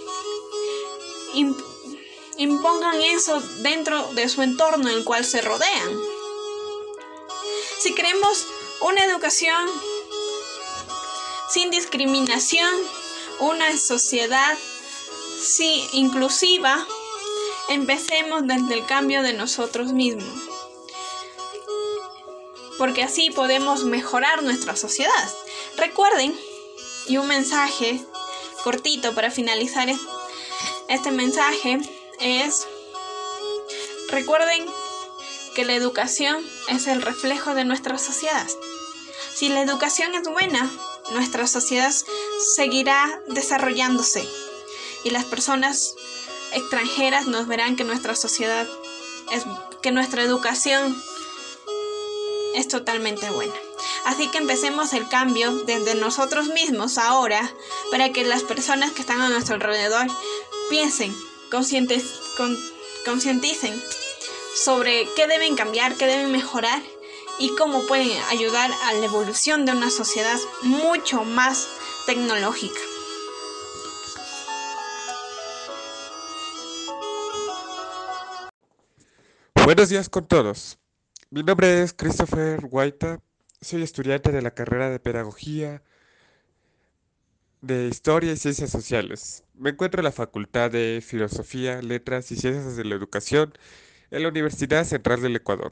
impongan 2.38 3.02
eso 3.02 3.42
dentro 3.58 4.06
de 4.14 4.30
su 4.30 4.40
entorno 4.40 4.88
en 4.88 4.96
el 4.96 5.04
cual 5.04 5.26
se 5.26 5.42
rodean. 5.42 6.00
Si 7.78 7.94
queremos 7.94 8.46
una 8.80 9.04
educación 9.04 9.68
sin 11.50 11.70
discriminación, 11.70 12.70
una 13.40 13.76
sociedad 13.76 14.56
sí, 15.42 15.88
inclusiva, 15.92 16.86
empecemos 17.68 18.42
desde 18.44 18.74
el 18.74 18.86
cambio 18.86 19.22
de 19.22 19.32
nosotros 19.32 19.92
mismos. 19.92 20.28
Porque 22.78 23.02
así 23.02 23.30
podemos 23.30 23.84
mejorar 23.84 24.42
nuestra 24.42 24.76
sociedad. 24.76 25.34
Recuerden, 25.76 26.38
y 27.06 27.16
un 27.16 27.26
mensaje 27.26 28.00
cortito 28.62 29.14
para 29.14 29.30
finalizar 29.30 29.88
este 30.88 31.10
mensaje, 31.10 31.80
es, 32.20 32.66
recuerden 34.08 34.66
que 35.54 35.64
la 35.64 35.74
educación 35.74 36.44
es 36.68 36.86
el 36.86 37.02
reflejo 37.02 37.54
de 37.54 37.64
nuestra 37.64 37.98
sociedad. 37.98 38.46
Si 39.34 39.48
la 39.48 39.62
educación 39.62 40.14
es 40.14 40.28
buena, 40.28 40.70
nuestra 41.10 41.46
sociedad 41.46 41.92
seguirá 42.54 43.20
desarrollándose 43.28 44.26
y 45.04 45.10
las 45.10 45.24
personas 45.24 45.94
extranjeras 46.52 47.26
nos 47.26 47.46
verán 47.46 47.76
que 47.76 47.84
nuestra 47.84 48.14
sociedad 48.14 48.66
es 49.32 49.44
que 49.82 49.92
nuestra 49.92 50.22
educación 50.22 51.00
es 52.54 52.68
totalmente 52.68 53.30
buena. 53.30 53.54
Así 54.04 54.28
que 54.28 54.38
empecemos 54.38 54.92
el 54.92 55.08
cambio 55.08 55.52
desde 55.52 55.94
nosotros 55.94 56.48
mismos 56.48 56.98
ahora 56.98 57.50
para 57.90 58.12
que 58.12 58.24
las 58.24 58.42
personas 58.42 58.92
que 58.92 59.02
están 59.02 59.20
a 59.20 59.28
nuestro 59.28 59.54
alrededor 59.54 60.06
piensen 60.68 61.14
concienticen 63.04 63.82
sobre 64.54 65.08
qué 65.16 65.26
deben 65.26 65.56
cambiar, 65.56 65.96
qué 65.96 66.06
deben 66.06 66.32
mejorar 66.32 66.82
y 67.40 67.56
cómo 67.56 67.86
pueden 67.86 68.22
ayudar 68.30 68.70
a 68.84 68.92
la 68.92 69.06
evolución 69.06 69.64
de 69.64 69.72
una 69.72 69.90
sociedad 69.90 70.38
mucho 70.62 71.24
más 71.24 71.68
tecnológica. 72.06 72.78
Buenos 79.64 79.88
días 79.88 80.10
con 80.10 80.28
todos. 80.28 80.78
Mi 81.30 81.42
nombre 81.42 81.82
es 81.82 81.94
Christopher 81.94 82.60
Guaita. 82.66 83.20
Soy 83.62 83.82
estudiante 83.82 84.32
de 84.32 84.42
la 84.42 84.50
carrera 84.50 84.90
de 84.90 85.00
Pedagogía 85.00 85.82
de 87.62 87.88
Historia 87.88 88.32
y 88.32 88.36
Ciencias 88.36 88.70
Sociales. 88.70 89.44
Me 89.54 89.70
encuentro 89.70 90.00
en 90.00 90.04
la 90.04 90.12
Facultad 90.12 90.70
de 90.70 91.02
Filosofía, 91.06 91.80
Letras 91.80 92.30
y 92.32 92.36
Ciencias 92.36 92.76
de 92.76 92.84
la 92.84 92.94
Educación 92.94 93.54
en 94.10 94.22
la 94.24 94.28
Universidad 94.28 94.84
Central 94.84 95.22
del 95.22 95.36
Ecuador. 95.36 95.70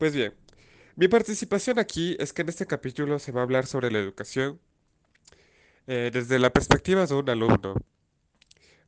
Pues 0.00 0.14
bien, 0.14 0.32
mi 0.96 1.08
participación 1.08 1.78
aquí 1.78 2.16
es 2.18 2.32
que 2.32 2.40
en 2.40 2.48
este 2.48 2.66
capítulo 2.66 3.18
se 3.18 3.32
va 3.32 3.42
a 3.42 3.44
hablar 3.44 3.66
sobre 3.66 3.90
la 3.90 3.98
educación 3.98 4.58
eh, 5.86 6.10
desde 6.10 6.38
la 6.38 6.50
perspectiva 6.54 7.04
de 7.04 7.12
un 7.12 7.28
alumno, 7.28 7.74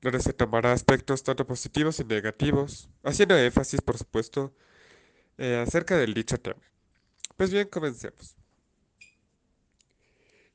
donde 0.01 0.21
se 0.21 0.33
tomará 0.33 0.73
aspectos 0.73 1.23
tanto 1.23 1.47
positivos 1.47 2.01
y 2.01 2.05
negativos, 2.05 2.89
haciendo 3.03 3.37
énfasis, 3.37 3.83
por 3.83 3.99
supuesto, 3.99 4.55
eh, 5.37 5.63
acerca 5.67 5.99
del 5.99 6.15
dicho 6.15 6.41
tema. 6.41 6.63
Pues 7.37 7.53
bien, 7.53 7.69
comencemos. 7.69 8.35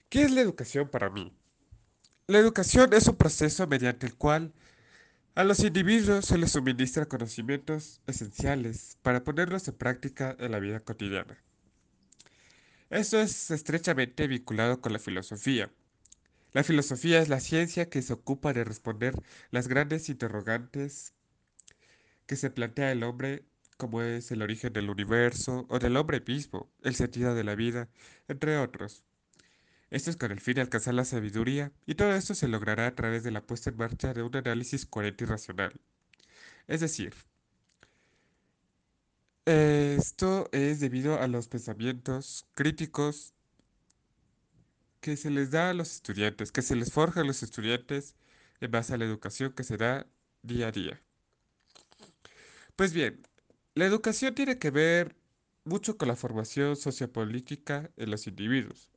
¿Qué 0.09 0.23
es 0.23 0.31
la 0.31 0.41
educación 0.41 0.89
para 0.89 1.11
mí? 1.11 1.31
La 2.25 2.39
educación 2.39 2.93
es 2.93 3.07
un 3.07 3.15
proceso 3.15 3.67
mediante 3.67 4.07
el 4.07 4.15
cual 4.15 4.53
a 5.37 5.43
los 5.43 5.59
individuos 5.59 6.25
se 6.25 6.37
les 6.39 6.53
suministra 6.53 7.05
conocimientos 7.05 8.01
esenciales 8.07 8.97
para 9.03 9.23
ponerlos 9.23 9.67
en 9.67 9.75
práctica 9.75 10.35
en 10.39 10.51
la 10.51 10.57
vida 10.57 10.79
cotidiana. 10.79 11.37
Esto 12.89 13.21
es 13.21 13.51
estrechamente 13.51 14.25
vinculado 14.25 14.81
con 14.81 14.93
la 14.93 14.97
filosofía. 14.97 15.69
La 16.53 16.63
filosofía 16.63 17.19
es 17.21 17.29
la 17.29 17.39
ciencia 17.39 17.87
que 17.87 18.01
se 18.01 18.13
ocupa 18.13 18.51
de 18.51 18.63
responder 18.63 19.13
las 19.51 19.67
grandes 19.67 20.09
interrogantes 20.09 21.13
que 22.25 22.35
se 22.35 22.49
plantea 22.49 22.91
el 22.91 23.03
hombre, 23.03 23.43
como 23.77 24.01
es 24.01 24.31
el 24.31 24.41
origen 24.41 24.73
del 24.73 24.89
universo 24.89 25.67
o 25.69 25.77
del 25.77 25.97
hombre 25.97 26.19
mismo, 26.19 26.67
el 26.81 26.95
sentido 26.95 27.35
de 27.35 27.43
la 27.43 27.53
vida, 27.53 27.89
entre 28.27 28.57
otros. 28.57 29.03
Esto 29.89 30.09
es 30.09 30.17
con 30.17 30.31
el 30.31 30.39
fin 30.41 30.55
de 30.55 30.61
alcanzar 30.61 30.93
la 30.93 31.05
sabiduría, 31.05 31.71
y 31.85 31.95
todo 31.95 32.13
esto 32.15 32.35
se 32.35 32.47
logrará 32.47 32.87
a 32.87 32.95
través 32.95 33.23
de 33.23 33.31
la 33.31 33.45
puesta 33.45 33.69
en 33.69 33.77
marcha 33.77 34.13
de 34.13 34.23
un 34.23 34.35
análisis 34.35 34.85
coherente 34.85 35.23
y 35.25 35.27
racional. 35.27 35.79
Es 36.67 36.81
decir, 36.81 37.13
Esto 39.47 40.49
es 40.51 40.81
debido 40.81 41.19
a 41.21 41.27
los 41.27 41.47
pensamientos 41.47 42.45
críticos 42.53 43.33
que 44.99 45.15
se 45.17 45.29
les 45.31 45.51
da 45.51 45.69
a 45.69 45.73
los 45.73 45.93
estudiantes, 45.95 46.51
que 46.51 46.61
se 46.61 46.75
les 46.75 46.91
forja 46.91 47.21
a 47.21 47.23
los 47.23 47.41
estudiantes 47.43 48.15
en 48.59 48.71
base 48.71 48.93
a 48.93 48.97
la 48.97 49.05
educación 49.05 49.53
que 49.53 49.63
se 49.63 49.77
da 49.77 50.05
día 50.43 50.67
a 50.67 50.71
día. 50.71 51.01
Pues 52.75 52.93
bien, 52.93 53.21
la 53.75 53.85
educación 53.85 54.35
tiene 54.35 54.59
que 54.59 54.71
ver 54.71 55.15
mucho 55.65 55.97
con 55.97 56.07
la 56.07 56.15
formación 56.15 56.75
sociopolítica 56.75 57.91
en 57.97 58.11
los 58.11 58.27
individuos. 58.27 58.91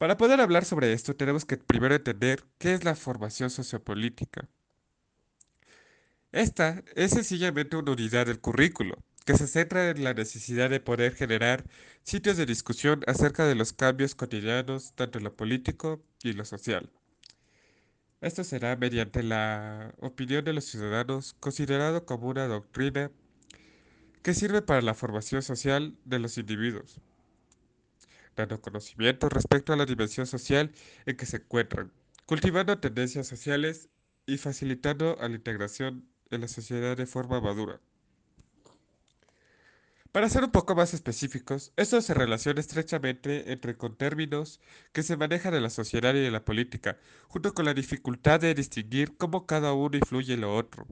Para 0.00 0.16
poder 0.16 0.40
hablar 0.40 0.64
sobre 0.64 0.94
esto 0.94 1.14
tenemos 1.14 1.44
que 1.44 1.58
primero 1.58 1.94
entender 1.94 2.42
qué 2.56 2.72
es 2.72 2.84
la 2.84 2.94
formación 2.94 3.50
sociopolítica. 3.50 4.48
Esta 6.32 6.82
es 6.96 7.10
sencillamente 7.10 7.76
una 7.76 7.92
unidad 7.92 8.24
del 8.24 8.40
currículo, 8.40 8.96
que 9.26 9.36
se 9.36 9.46
centra 9.46 9.90
en 9.90 10.02
la 10.02 10.14
necesidad 10.14 10.70
de 10.70 10.80
poder 10.80 11.14
generar 11.14 11.66
sitios 12.02 12.38
de 12.38 12.46
discusión 12.46 13.02
acerca 13.06 13.44
de 13.44 13.54
los 13.54 13.74
cambios 13.74 14.14
cotidianos, 14.14 14.94
tanto 14.94 15.18
en 15.18 15.24
lo 15.24 15.36
político 15.36 16.02
y 16.22 16.32
lo 16.32 16.46
social. 16.46 16.88
Esto 18.22 18.42
será 18.42 18.76
mediante 18.76 19.22
la 19.22 19.92
opinión 20.00 20.46
de 20.46 20.54
los 20.54 20.64
ciudadanos, 20.64 21.34
considerado 21.40 22.06
como 22.06 22.28
una 22.28 22.46
doctrina 22.46 23.10
que 24.22 24.32
sirve 24.32 24.62
para 24.62 24.80
la 24.80 24.94
formación 24.94 25.42
social 25.42 25.94
de 26.06 26.20
los 26.20 26.38
individuos, 26.38 27.02
dando 28.40 28.60
conocimiento 28.60 29.28
respecto 29.28 29.72
a 29.72 29.76
la 29.76 29.86
dimensión 29.86 30.26
social 30.26 30.72
en 31.06 31.16
que 31.16 31.26
se 31.26 31.38
encuentran, 31.38 31.92
cultivando 32.26 32.78
tendencias 32.78 33.26
sociales 33.26 33.88
y 34.26 34.38
facilitando 34.38 35.16
la 35.20 35.28
integración 35.28 36.08
en 36.30 36.42
la 36.42 36.48
sociedad 36.48 36.96
de 36.96 37.06
forma 37.06 37.40
madura. 37.40 37.80
Para 40.12 40.28
ser 40.28 40.42
un 40.42 40.50
poco 40.50 40.74
más 40.74 40.92
específicos, 40.92 41.72
esto 41.76 42.00
se 42.00 42.14
relaciona 42.14 42.60
estrechamente 42.60 43.52
entre 43.52 43.76
con 43.76 43.96
términos 43.96 44.60
que 44.92 45.04
se 45.04 45.16
manejan 45.16 45.54
en 45.54 45.62
la 45.62 45.70
sociedad 45.70 46.14
y 46.14 46.26
en 46.26 46.32
la 46.32 46.44
política, 46.44 46.98
junto 47.28 47.54
con 47.54 47.64
la 47.64 47.74
dificultad 47.74 48.40
de 48.40 48.54
distinguir 48.54 49.16
cómo 49.16 49.46
cada 49.46 49.72
uno 49.72 49.96
influye 49.96 50.34
en 50.34 50.40
lo 50.40 50.56
otro. 50.56 50.88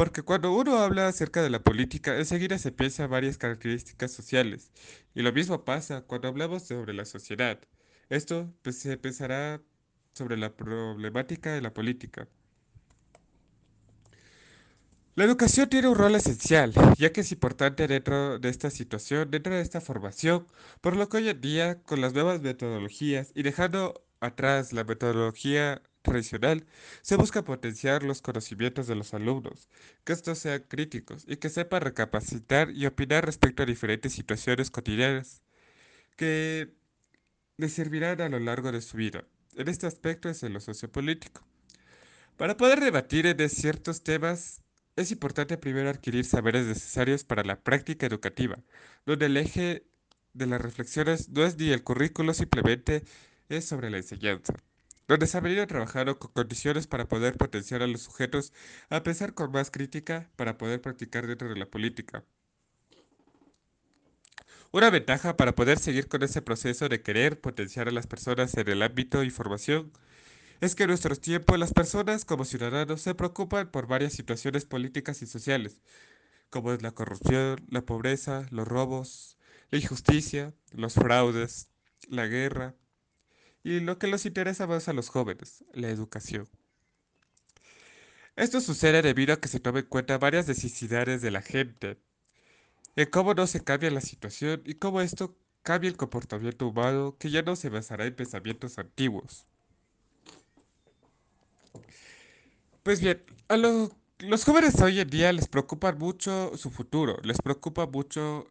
Porque 0.00 0.22
cuando 0.22 0.54
uno 0.54 0.78
habla 0.78 1.08
acerca 1.08 1.42
de 1.42 1.50
la 1.50 1.62
política, 1.62 2.16
enseguida 2.16 2.56
se 2.56 2.72
piensa 2.72 3.06
varias 3.06 3.36
características 3.36 4.10
sociales, 4.10 4.72
y 5.14 5.20
lo 5.20 5.30
mismo 5.30 5.66
pasa 5.66 6.00
cuando 6.00 6.26
hablamos 6.26 6.62
sobre 6.62 6.94
la 6.94 7.04
sociedad. 7.04 7.60
Esto 8.08 8.50
pues, 8.62 8.78
se 8.78 8.96
pensará 8.96 9.60
sobre 10.14 10.38
la 10.38 10.56
problemática 10.56 11.52
de 11.52 11.60
la 11.60 11.74
política. 11.74 12.26
La 15.16 15.24
educación 15.24 15.68
tiene 15.68 15.88
un 15.88 15.96
rol 15.96 16.14
esencial, 16.14 16.72
ya 16.96 17.12
que 17.12 17.20
es 17.20 17.30
importante 17.30 17.86
dentro 17.86 18.38
de 18.38 18.48
esta 18.48 18.70
situación, 18.70 19.30
dentro 19.30 19.54
de 19.54 19.60
esta 19.60 19.82
formación, 19.82 20.46
por 20.80 20.96
lo 20.96 21.10
que 21.10 21.18
hoy 21.18 21.28
en 21.28 21.42
día, 21.42 21.82
con 21.82 22.00
las 22.00 22.14
nuevas 22.14 22.40
metodologías 22.40 23.32
y 23.34 23.42
dejando 23.42 24.02
atrás 24.20 24.72
la 24.72 24.84
metodología 24.84 25.82
tradicional, 26.02 26.66
se 27.02 27.16
busca 27.16 27.44
potenciar 27.44 28.02
los 28.02 28.22
conocimientos 28.22 28.86
de 28.86 28.94
los 28.94 29.14
alumnos, 29.14 29.68
que 30.04 30.12
estos 30.12 30.38
sean 30.38 30.64
críticos 30.68 31.24
y 31.28 31.36
que 31.36 31.48
sepan 31.48 31.82
recapacitar 31.82 32.70
y 32.70 32.86
opinar 32.86 33.24
respecto 33.26 33.62
a 33.62 33.66
diferentes 33.66 34.12
situaciones 34.12 34.70
cotidianas 34.70 35.42
que 36.16 36.74
les 37.56 37.72
servirán 37.72 38.20
a 38.20 38.28
lo 38.28 38.38
largo 38.38 38.72
de 38.72 38.80
su 38.80 38.96
vida. 38.96 39.24
En 39.56 39.68
este 39.68 39.86
aspecto 39.86 40.28
es 40.28 40.42
en 40.42 40.52
lo 40.52 40.60
sociopolítico. 40.60 41.46
Para 42.36 42.56
poder 42.56 42.80
debatir 42.80 43.26
en 43.26 43.50
ciertos 43.50 44.02
temas, 44.02 44.62
es 44.96 45.10
importante 45.12 45.58
primero 45.58 45.90
adquirir 45.90 46.24
saberes 46.24 46.66
necesarios 46.66 47.24
para 47.24 47.44
la 47.44 47.60
práctica 47.60 48.06
educativa, 48.06 48.58
donde 49.06 49.26
el 49.26 49.36
eje 49.36 49.84
de 50.32 50.46
las 50.46 50.60
reflexiones 50.60 51.28
no 51.28 51.44
es 51.44 51.56
ni 51.58 51.70
el 51.70 51.82
currículo, 51.82 52.32
simplemente 52.34 53.04
es 53.48 53.66
sobre 53.66 53.90
la 53.90 53.98
enseñanza 53.98 54.54
donde 55.18 55.40
venido 55.40 55.66
trabajando 55.66 56.20
con 56.20 56.30
condiciones 56.30 56.86
para 56.86 57.08
poder 57.08 57.36
potenciar 57.36 57.82
a 57.82 57.88
los 57.88 58.02
sujetos 58.02 58.52
a 58.90 59.02
pensar 59.02 59.34
con 59.34 59.50
más 59.50 59.72
crítica 59.72 60.30
para 60.36 60.56
poder 60.56 60.80
practicar 60.80 61.26
dentro 61.26 61.48
de 61.48 61.56
la 61.56 61.66
política. 61.66 62.24
Una 64.70 64.88
ventaja 64.88 65.36
para 65.36 65.56
poder 65.56 65.80
seguir 65.80 66.06
con 66.06 66.22
ese 66.22 66.42
proceso 66.42 66.88
de 66.88 67.02
querer 67.02 67.40
potenciar 67.40 67.88
a 67.88 67.90
las 67.90 68.06
personas 68.06 68.56
en 68.56 68.68
el 68.68 68.82
ámbito 68.82 69.18
de 69.18 69.24
información 69.24 69.90
es 70.60 70.76
que 70.76 70.84
en 70.84 70.90
nuestros 70.90 71.20
tiempos 71.20 71.58
las 71.58 71.72
personas 71.72 72.24
como 72.24 72.44
ciudadanos 72.44 73.00
se 73.00 73.16
preocupan 73.16 73.68
por 73.72 73.88
varias 73.88 74.12
situaciones 74.12 74.64
políticas 74.64 75.22
y 75.22 75.26
sociales, 75.26 75.78
como 76.50 76.72
es 76.72 76.82
la 76.82 76.92
corrupción, 76.92 77.66
la 77.68 77.82
pobreza, 77.82 78.46
los 78.50 78.68
robos, 78.68 79.38
la 79.70 79.78
injusticia, 79.78 80.54
los 80.70 80.94
fraudes, 80.94 81.68
la 82.08 82.28
guerra, 82.28 82.76
y 83.62 83.80
lo 83.80 83.98
que 83.98 84.06
les 84.06 84.26
interesa 84.26 84.66
más 84.66 84.88
a 84.88 84.92
los 84.92 85.08
jóvenes, 85.08 85.64
la 85.72 85.88
educación. 85.88 86.48
Esto 88.36 88.60
sucede 88.60 89.02
debido 89.02 89.34
a 89.34 89.40
que 89.40 89.48
se 89.48 89.60
tomen 89.60 89.84
en 89.84 89.88
cuenta 89.88 90.18
varias 90.18 90.48
necesidades 90.48 91.20
de 91.20 91.30
la 91.30 91.42
gente, 91.42 91.98
en 92.96 93.10
cómo 93.10 93.34
no 93.34 93.46
se 93.46 93.62
cambia 93.62 93.90
la 93.90 94.00
situación 94.00 94.62
y 94.64 94.74
cómo 94.74 95.00
esto 95.00 95.36
cambia 95.62 95.88
el 95.88 95.96
comportamiento 95.96 96.68
humano 96.68 97.16
que 97.18 97.30
ya 97.30 97.42
no 97.42 97.56
se 97.56 97.68
basará 97.68 98.06
en 98.06 98.14
pensamientos 98.14 98.78
antiguos. 98.78 99.46
Pues 102.82 103.00
bien, 103.00 103.22
a 103.48 103.56
los 103.56 104.44
jóvenes 104.44 104.80
hoy 104.80 105.00
en 105.00 105.10
día 105.10 105.32
les 105.32 105.48
preocupa 105.48 105.92
mucho 105.92 106.56
su 106.56 106.70
futuro, 106.70 107.18
les 107.22 107.38
preocupa 107.42 107.86
mucho 107.86 108.46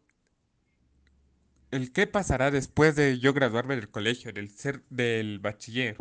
el 1.70 1.92
qué 1.92 2.06
pasará 2.06 2.50
después 2.50 2.96
de 2.96 3.18
yo 3.18 3.32
graduarme 3.32 3.76
del 3.76 3.90
colegio, 3.90 4.32
del 4.32 4.50
ser 4.50 4.82
del 4.90 5.38
bachiller. 5.40 5.96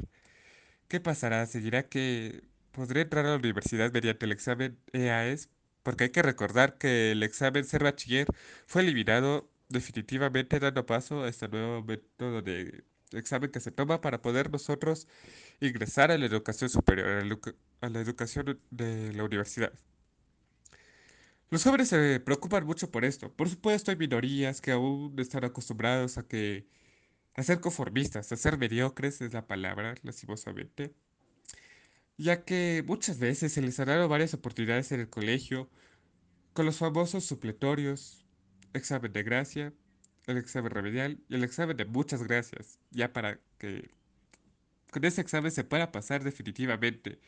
¿Qué 0.87 0.99
pasará? 0.99 1.45
¿Se 1.45 1.59
dirá 1.61 1.87
que 1.89 2.43
podré 2.71 3.01
entrar 3.01 3.25
a 3.25 3.29
la 3.31 3.35
universidad 3.37 3.91
mediante 3.93 4.25
el 4.25 4.31
examen 4.31 4.77
EAS? 4.93 5.49
Porque 5.83 6.05
hay 6.05 6.09
que 6.11 6.21
recordar 6.23 6.77
que 6.77 7.11
el 7.11 7.23
examen 7.23 7.65
ser 7.65 7.83
bachiller 7.83 8.27
fue 8.67 8.81
eliminado 8.83 9.49
definitivamente 9.69 10.59
dando 10.59 10.85
paso 10.85 11.23
a 11.23 11.29
este 11.29 11.47
nuevo 11.47 11.83
método 11.83 12.41
de 12.41 12.83
examen 13.11 13.51
que 13.51 13.59
se 13.59 13.71
toma 13.71 14.01
para 14.01 14.21
poder 14.21 14.51
nosotros 14.51 15.07
ingresar 15.61 16.11
a 16.11 16.17
la 16.17 16.25
educación 16.25 16.69
superior, 16.69 17.07
a 17.81 17.89
la 17.89 17.99
educación 18.01 18.59
de 18.71 19.13
la 19.13 19.23
universidad. 19.23 19.73
Los 21.49 21.63
jóvenes 21.63 21.89
se 21.89 22.19
preocupan 22.19 22.65
mucho 22.65 22.91
por 22.91 23.05
esto. 23.05 23.33
Por 23.33 23.49
supuesto, 23.49 23.91
hay 23.91 23.97
minorías 23.97 24.61
que 24.61 24.71
aún 24.71 25.15
están 25.19 25.45
acostumbrados 25.45 26.17
a 26.17 26.27
que 26.27 26.67
a 27.35 27.43
ser 27.43 27.59
conformistas, 27.59 28.31
a 28.31 28.37
ser 28.37 28.57
mediocres 28.57 29.21
es 29.21 29.33
la 29.33 29.47
palabra, 29.47 29.95
lastimosamente, 30.03 30.93
ya 32.17 32.43
que 32.43 32.83
muchas 32.85 33.19
veces 33.19 33.53
se 33.53 33.61
les 33.61 33.79
han 33.79 33.87
dado 33.87 34.07
varias 34.09 34.33
oportunidades 34.33 34.91
en 34.91 34.99
el 35.01 35.09
colegio 35.09 35.69
con 36.53 36.65
los 36.65 36.77
famosos 36.77 37.25
supletorios, 37.25 38.25
examen 38.73 39.13
de 39.13 39.23
gracia, 39.23 39.73
el 40.27 40.37
examen 40.37 40.71
remedial 40.71 41.19
y 41.29 41.35
el 41.35 41.43
examen 41.43 41.77
de 41.77 41.85
muchas 41.85 42.23
gracias, 42.23 42.79
ya 42.91 43.13
para 43.13 43.39
que 43.57 43.91
con 44.91 45.05
ese 45.05 45.21
examen 45.21 45.51
se 45.51 45.63
pueda 45.63 45.91
pasar 45.91 46.23
definitivamente. 46.23 47.19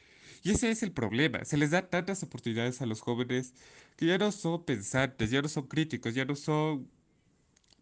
Y 0.44 0.52
ese 0.52 0.72
es 0.72 0.84
el 0.84 0.92
problema. 0.92 1.46
Se 1.46 1.58
les 1.58 1.72
da 1.72 1.90
tantas 1.90 2.24
oportunidades 2.24 2.82
a 2.82 2.86
los 2.86 3.02
jóvenes 3.02 3.54
que 3.96 4.08
ya 4.08 4.18
no 4.18 4.32
son 4.32 4.66
pensantes, 4.66 5.30
ya 5.30 5.42
no 5.42 5.48
son 5.48 5.68
críticos, 5.68 6.16
ya 6.16 6.26
no 6.26 6.36
son 6.36 6.90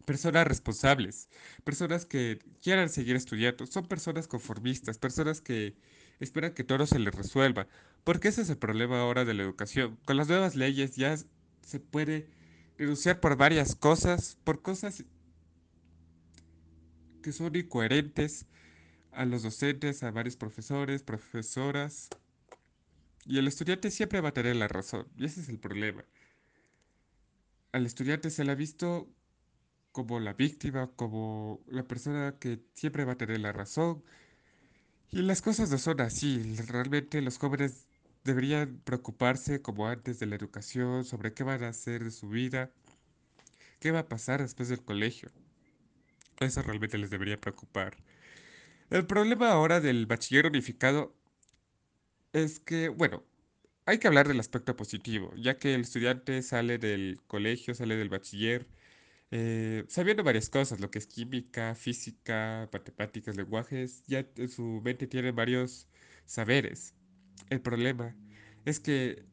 personas 0.04 0.46
responsables, 0.46 1.28
personas 1.64 2.04
que 2.04 2.40
quieran 2.62 2.88
seguir 2.88 3.16
estudiando, 3.16 3.66
son 3.66 3.86
personas 3.86 4.26
conformistas, 4.28 4.98
personas 4.98 5.40
que 5.40 5.76
esperan 6.18 6.52
que 6.52 6.64
todo 6.64 6.86
se 6.86 6.98
les 6.98 7.14
resuelva. 7.14 7.66
Porque 8.04 8.28
ese 8.28 8.42
es 8.42 8.50
el 8.50 8.58
problema 8.58 9.00
ahora 9.00 9.24
de 9.24 9.34
la 9.34 9.42
educación. 9.42 9.98
Con 10.04 10.16
las 10.16 10.28
nuevas 10.28 10.56
leyes 10.56 10.96
ya 10.96 11.16
se 11.62 11.80
puede 11.80 12.28
denunciar 12.76 13.20
por 13.20 13.36
varias 13.36 13.74
cosas, 13.74 14.36
por 14.44 14.62
cosas 14.62 15.04
que 17.22 17.32
son 17.32 17.54
incoherentes 17.54 18.46
a 19.12 19.24
los 19.24 19.42
docentes, 19.42 20.02
a 20.02 20.10
varios 20.10 20.36
profesores, 20.36 21.02
profesoras. 21.02 22.08
Y 23.24 23.38
el 23.38 23.46
estudiante 23.48 23.90
siempre 23.90 24.20
va 24.20 24.30
a 24.30 24.34
tener 24.34 24.56
la 24.56 24.68
razón. 24.68 25.06
Y 25.16 25.24
ese 25.26 25.40
es 25.40 25.48
el 25.48 25.58
problema. 25.58 26.04
Al 27.72 27.86
estudiante 27.86 28.30
se 28.30 28.44
le 28.44 28.52
ha 28.52 28.54
visto 28.54 29.08
como 29.92 30.20
la 30.20 30.32
víctima, 30.34 30.88
como 30.96 31.62
la 31.66 31.84
persona 31.84 32.36
que 32.38 32.60
siempre 32.74 33.04
va 33.04 33.12
a 33.12 33.18
tener 33.18 33.40
la 33.40 33.52
razón. 33.52 34.02
Y 35.10 35.22
las 35.22 35.42
cosas 35.42 35.70
no 35.70 35.78
son 35.78 36.00
así. 36.00 36.56
Realmente 36.68 37.20
los 37.22 37.38
jóvenes 37.38 37.86
deberían 38.24 38.80
preocuparse 38.84 39.62
como 39.62 39.88
antes 39.88 40.18
de 40.18 40.26
la 40.26 40.36
educación, 40.36 41.04
sobre 41.04 41.32
qué 41.34 41.42
van 41.44 41.64
a 41.64 41.68
hacer 41.68 42.04
de 42.04 42.10
su 42.10 42.28
vida, 42.28 42.70
qué 43.80 43.90
va 43.90 44.00
a 44.00 44.08
pasar 44.08 44.42
después 44.42 44.68
del 44.68 44.82
colegio. 44.84 45.30
Eso 46.38 46.62
realmente 46.62 46.98
les 46.98 47.10
debería 47.10 47.40
preocupar. 47.40 47.96
El 48.90 49.06
problema 49.06 49.50
ahora 49.50 49.80
del 49.80 50.06
bachiller 50.06 50.46
unificado 50.46 51.14
es 52.32 52.60
que, 52.60 52.88
bueno, 52.88 53.24
hay 53.86 53.98
que 53.98 54.08
hablar 54.08 54.28
del 54.28 54.40
aspecto 54.40 54.76
positivo, 54.76 55.34
ya 55.36 55.58
que 55.58 55.74
el 55.74 55.82
estudiante 55.82 56.42
sale 56.42 56.78
del 56.78 57.20
colegio, 57.26 57.74
sale 57.74 57.96
del 57.96 58.08
bachiller, 58.10 58.68
eh, 59.30 59.84
sabiendo 59.88 60.24
varias 60.24 60.50
cosas, 60.50 60.80
lo 60.80 60.90
que 60.90 60.98
es 60.98 61.06
química, 61.06 61.74
física, 61.74 62.68
matemáticas, 62.72 63.36
lenguajes, 63.36 64.04
ya 64.06 64.26
en 64.36 64.48
su 64.48 64.80
mente 64.84 65.06
tiene 65.06 65.32
varios 65.32 65.88
saberes. 66.26 66.94
El 67.50 67.62
problema 67.62 68.16
es 68.64 68.80
que 68.80 69.26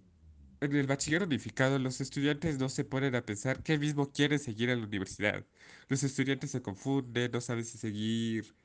en 0.62 0.76
el 0.76 0.88
bachiller 0.88 1.24
unificado 1.24 1.80
los 1.80 2.02
estudiantes 2.02 2.60
no 2.60 2.70
se 2.70 2.86
ponen 2.86 3.16
a 3.16 3.26
pensar 3.26 3.64
qué 3.64 3.78
mismo 3.78 4.12
quieren 4.12 4.40
seguir 4.40 4.70
en 4.70 4.82
la 4.82 4.88
universidad. 4.88 5.46
Los 5.90 6.04
estudiantes 6.04 6.52
se 6.52 6.62
confunden, 6.62 7.32
no 7.32 7.42
saben 7.42 7.66
si 7.66 7.78
seguir, 7.78 8.56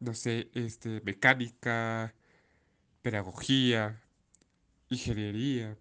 no 0.00 0.14
sé, 0.14 0.50
este, 0.54 1.00
mecánica, 1.02 2.14
pedagogía, 3.02 4.00
ingeniería, 4.90 5.78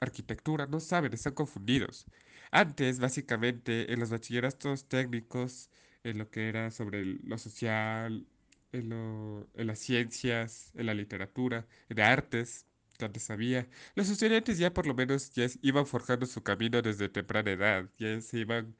arquitectura, 0.00 0.66
no 0.66 0.80
saben, 0.80 1.12
están 1.12 1.34
confundidos. 1.34 2.06
Antes, 2.50 2.98
básicamente, 3.00 3.92
en 3.92 4.00
los 4.00 4.10
bachilleratos 4.10 4.86
técnicos, 4.88 5.70
en 6.04 6.18
lo 6.18 6.30
que 6.30 6.48
era 6.48 6.70
sobre 6.70 7.04
lo 7.04 7.38
social, 7.38 8.26
en, 8.72 8.88
lo- 8.90 9.48
en 9.54 9.66
las 9.66 9.78
ciencias, 9.80 10.70
en 10.74 10.86
la 10.86 10.94
literatura, 10.94 11.66
en 11.88 12.00
artes, 12.00 12.66
que 12.98 13.04
antes 13.06 13.30
había, 13.30 13.68
los 13.96 14.08
estudiantes 14.10 14.58
ya 14.58 14.72
por 14.72 14.86
lo 14.86 14.94
menos 14.94 15.32
ya 15.34 15.46
iban 15.62 15.86
forjando 15.86 16.26
su 16.26 16.42
camino 16.42 16.80
desde 16.82 17.08
temprana 17.08 17.50
edad, 17.52 17.88
ya 17.98 18.20
se 18.20 18.38
iban 18.38 18.76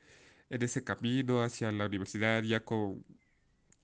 en 0.50 0.62
ese 0.62 0.84
camino 0.84 1.42
hacia 1.42 1.72
la 1.72 1.86
universidad, 1.86 2.42
ya 2.44 2.64
con 2.64 3.04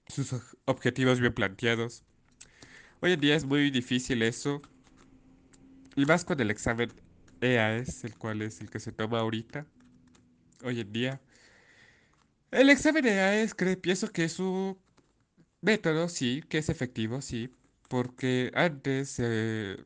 sus 0.09 0.35
objetivos 0.67 1.21
bien 1.21 1.35
planteados. 1.35 2.05
Hoy 3.01 3.13
en 3.13 3.21
día 3.21 3.35
es 3.37 3.45
muy 3.45 3.71
difícil 3.71 4.23
eso, 4.23 4.63
y 5.97 6.05
más 6.07 6.25
con 6.25 6.41
el 6.41 6.51
examen 6.51 6.91
EAS, 7.41 8.05
el 8.05 8.17
cual 8.17 8.43
es 8.43 8.61
el 8.61 8.71
que 8.71 8.81
se 8.81 8.93
toma 8.93 9.21
ahorita, 9.21 9.67
hoy 10.65 10.81
en 10.81 10.93
día. 10.93 11.21
El 12.51 12.69
examen 12.71 13.07
EAS 13.07 13.55
creo, 13.55 13.81
pienso 13.81 14.09
que 14.13 14.25
es 14.25 14.39
un 14.39 14.79
método, 15.63 16.09
sí, 16.09 16.43
que 16.49 16.59
es 16.59 16.69
efectivo, 16.69 17.23
sí, 17.23 17.51
porque 17.89 18.51
antes 18.55 19.11
se 19.11 19.79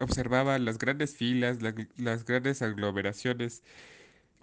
observaban 0.00 0.64
las 0.64 0.78
grandes 0.78 1.16
filas, 1.16 1.62
la- 1.62 1.74
las 1.98 2.24
grandes 2.24 2.62
aglomeraciones 2.62 3.62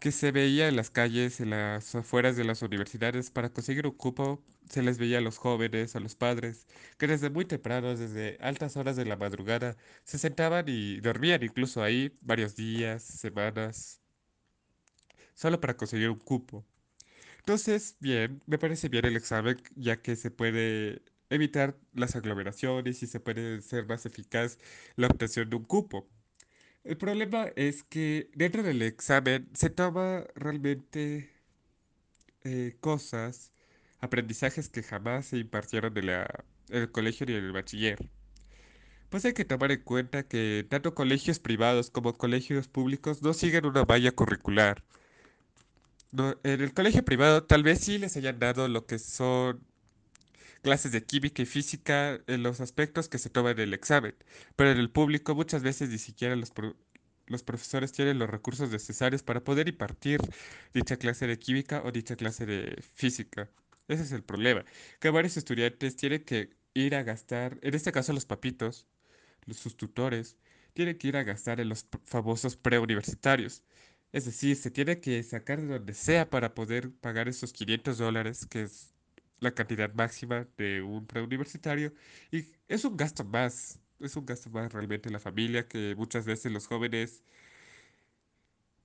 que 0.05 0.11
se 0.11 0.31
veía 0.31 0.67
en 0.67 0.75
las 0.75 0.91
calles, 0.91 1.41
en 1.41 1.49
las 1.49 1.95
afueras 1.95 2.35
de 2.37 2.43
las 2.43 2.61
universidades, 2.61 3.31
para 3.31 3.51
conseguir 3.51 3.87
un 3.87 3.93
cupo, 3.93 4.43
se 4.69 4.83
les 4.83 4.99
veía 4.99 5.17
a 5.17 5.21
los 5.21 5.39
jóvenes, 5.39 5.95
a 5.95 5.99
los 5.99 6.13
padres, 6.15 6.67
que 6.99 7.07
desde 7.07 7.31
muy 7.31 7.45
temprano, 7.45 7.95
desde 7.95 8.37
altas 8.39 8.77
horas 8.77 8.95
de 8.97 9.05
la 9.05 9.17
madrugada, 9.17 9.77
se 10.03 10.19
sentaban 10.19 10.65
y 10.69 10.99
dormían 11.01 11.41
incluso 11.43 11.81
ahí 11.83 12.15
varios 12.21 12.55
días, 12.55 13.01
semanas, 13.03 13.99
solo 15.33 15.59
para 15.61 15.77
conseguir 15.77 16.09
un 16.09 16.19
cupo. 16.19 16.65
Entonces, 17.39 17.97
bien, 18.01 18.41
me 18.47 18.59
parece 18.59 18.89
bien 18.89 19.05
el 19.05 19.17
examen, 19.17 19.61
ya 19.75 20.01
que 20.01 20.15
se 20.17 20.31
puede 20.31 21.03
evitar 21.29 21.77
las 21.93 22.15
aglomeraciones 22.17 23.03
y 23.03 23.07
se 23.07 23.19
puede 23.21 23.61
ser 23.63 23.87
más 23.87 24.05
eficaz 24.05 24.59
la 24.97 25.07
obtención 25.07 25.49
de 25.49 25.57
un 25.57 25.65
cupo. 25.65 26.09
El 26.85 26.97
problema 26.97 27.47
es 27.55 27.83
que 27.83 28.29
dentro 28.35 28.61
del 28.61 28.81
examen 28.83 29.49
se 29.53 29.71
toma 29.71 30.23
realmente 30.35 31.31
eh, 32.43 32.77
cosas, 32.79 33.51
aprendizajes 34.01 34.69
que 34.69 34.83
jamás 34.83 35.25
se 35.27 35.37
impartieron 35.39 35.97
en 35.97 36.27
el 36.69 36.91
colegio 36.91 37.25
ni 37.25 37.33
en 37.33 37.43
el 37.45 37.51
bachiller. 37.53 37.97
Pues 39.09 39.25
hay 39.25 39.33
que 39.33 39.45
tomar 39.45 39.71
en 39.71 39.81
cuenta 39.81 40.27
que 40.27 40.65
tanto 40.69 40.93
colegios 40.93 41.39
privados 41.39 41.89
como 41.89 42.13
colegios 42.13 42.67
públicos 42.67 43.23
no 43.23 43.33
siguen 43.33 43.65
una 43.65 43.83
malla 43.85 44.11
curricular. 44.11 44.83
En 46.43 46.61
el 46.61 46.73
colegio 46.73 47.03
privado 47.03 47.43
tal 47.43 47.63
vez 47.63 47.79
sí 47.79 47.97
les 47.97 48.15
hayan 48.15 48.39
dado 48.39 48.67
lo 48.67 48.85
que 48.85 48.99
son 48.99 49.59
clases 50.65 50.91
de 50.91 51.03
química 51.05 51.41
y 51.43 51.45
física 51.45 52.19
en 52.27 52.43
los 52.43 52.59
aspectos 52.61 53.09
que 53.09 53.19
se 53.19 53.29
toman 53.29 53.53
en 53.53 53.61
el 53.69 53.73
examen, 53.73 54.15
pero 54.55 54.71
en 54.71 54.77
el 54.79 54.91
público 54.91 55.35
muchas 55.35 55.63
veces 55.63 55.89
ni 55.89 55.97
siquiera 55.99 56.35
los, 56.35 56.51
pro- 56.51 56.75
los 57.27 57.43
profesores 57.43 57.91
tienen 57.93 58.19
los 58.19 58.29
recursos 58.29 58.71
necesarios 58.71 59.23
para 59.23 59.43
poder 59.43 59.67
impartir 59.69 60.19
dicha 60.73 60.97
clase 60.97 61.27
de 61.27 61.39
química 61.39 61.81
o 61.85 61.91
dicha 61.91 62.15
clase 62.15 62.45
de 62.45 62.81
física. 62.95 63.49
Ese 63.87 64.03
es 64.03 64.11
el 64.11 64.23
problema, 64.23 64.65
que 64.99 65.09
varios 65.11 65.37
estudiantes 65.37 65.95
tienen 65.95 66.23
que 66.25 66.49
ir 66.73 66.95
a 66.95 67.03
gastar, 67.03 67.59
en 67.61 67.75
este 67.75 67.91
caso 67.91 68.13
los 68.13 68.25
papitos, 68.25 68.87
sus 69.53 69.77
tutores, 69.77 70.37
tienen 70.73 70.97
que 70.97 71.07
ir 71.09 71.17
a 71.17 71.23
gastar 71.23 71.59
en 71.61 71.69
los 71.69 71.87
famosos 72.05 72.57
preuniversitarios. 72.57 73.63
Es 74.11 74.25
decir, 74.25 74.55
se 74.55 74.71
tiene 74.71 74.99
que 75.01 75.21
sacar 75.23 75.61
de 75.61 75.67
donde 75.67 75.93
sea 75.93 76.29
para 76.29 76.55
poder 76.55 76.91
pagar 76.93 77.27
esos 77.29 77.53
500 77.53 77.97
dólares, 77.97 78.45
que 78.47 78.63
es 78.63 78.94
la 79.39 79.53
cantidad 79.53 79.93
máxima 79.93 80.47
de 80.57 80.81
un 80.81 81.07
preuniversitario. 81.07 81.93
Y 82.31 82.45
es 82.67 82.85
un 82.85 82.97
gasto 82.97 83.23
más, 83.25 83.79
es 83.99 84.15
un 84.15 84.25
gasto 84.25 84.49
más 84.49 84.71
realmente 84.73 85.09
en 85.09 85.13
la 85.13 85.19
familia, 85.19 85.67
que 85.67 85.95
muchas 85.97 86.25
veces 86.25 86.51
los 86.51 86.67
jóvenes, 86.67 87.23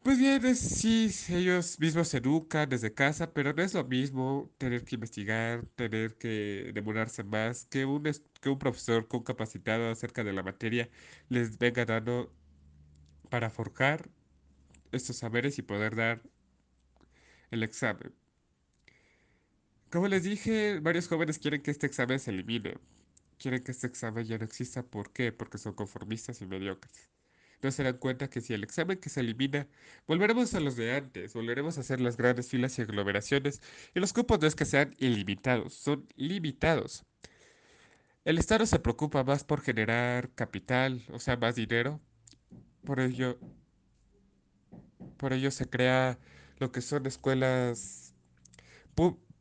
pues 0.03 0.19
bien, 0.19 0.45
es- 0.47 0.59
sí, 0.61 1.11
ellos 1.29 1.79
mismos 1.79 2.09
se 2.09 2.19
educan 2.19 2.69
desde 2.69 2.95
casa, 2.95 3.33
pero 3.35 3.53
no 3.53 3.63
es 3.63 3.75
lo 3.75 3.85
mismo 3.85 4.51
tener 4.59 4.85
que 4.85 4.95
investigar, 4.97 5.67
tener 5.77 6.17
que 6.17 6.71
demorarse 6.75 7.23
más, 7.25 7.67
que 7.67 7.85
un, 7.85 8.03
que 8.41 8.49
un 8.49 8.59
profesor 8.59 9.09
con 9.09 9.23
capacitado 9.23 9.91
acerca 9.91 10.25
de 10.25 10.33
la 10.33 10.43
materia 10.43 10.89
les 11.29 11.59
venga 11.59 11.85
dando 11.85 12.35
para 13.31 13.51
forjar 13.51 14.11
estos 14.93 15.19
saberes 15.19 15.59
y 15.59 15.63
poder 15.63 15.97
dar 15.97 16.23
el 17.51 17.63
examen. 17.63 18.15
Como 19.91 20.07
les 20.07 20.23
dije, 20.23 20.79
varios 20.81 21.09
jóvenes 21.09 21.39
quieren 21.39 21.63
que 21.63 21.73
este 21.73 21.87
examen 21.87 22.21
se 22.21 22.31
elimine. 22.31 22.79
Quieren 23.39 23.63
que 23.65 23.73
este 23.73 23.89
examen 23.89 24.25
ya 24.25 24.39
no 24.39 24.45
exista. 24.45 24.85
¿Por 24.85 25.13
qué? 25.13 25.33
Porque 25.33 25.59
son 25.59 25.75
conformistas 25.75 26.41
y 26.43 26.47
mediocres. 26.47 27.11
No 27.63 27.71
se 27.73 27.83
dan 27.83 27.99
cuenta 27.99 28.31
que 28.31 28.41
si 28.41 28.55
el 28.55 28.63
examen 28.63 28.99
que 28.99 29.11
se 29.11 29.21
elimina, 29.21 29.67
volveremos 30.07 30.55
a 30.55 30.61
los 30.61 30.77
de 30.77 30.95
antes, 30.95 31.35
volveremos 31.35 31.77
a 31.77 31.81
hacer 31.83 32.01
las 32.01 32.17
grandes 32.17 32.49
filas 32.49 32.79
y 32.79 32.83
aglomeraciones, 32.83 33.61
y 33.95 34.01
los 34.01 34.13
cupos 34.13 34.41
no 34.41 34.47
es 34.47 34.55
que 34.55 34.65
sean 34.65 34.95
ilimitados, 34.99 35.75
son 35.75 36.07
limitados. 36.17 37.05
El 38.25 38.39
Estado 38.39 38.65
se 38.67 38.79
preocupa 38.79 39.25
más 39.25 39.45
por 39.45 39.61
generar 39.61 40.31
capital, 40.35 41.03
o 41.13 41.19
sea, 41.19 41.37
más 41.37 41.57
dinero, 41.57 42.01
por 42.85 43.01
ello, 43.01 43.39
por 45.19 45.33
ello 45.35 45.51
se 45.51 45.69
crea 45.69 46.19
lo 46.59 46.73
que 46.73 46.81
son 46.81 47.07
escuelas 47.07 48.15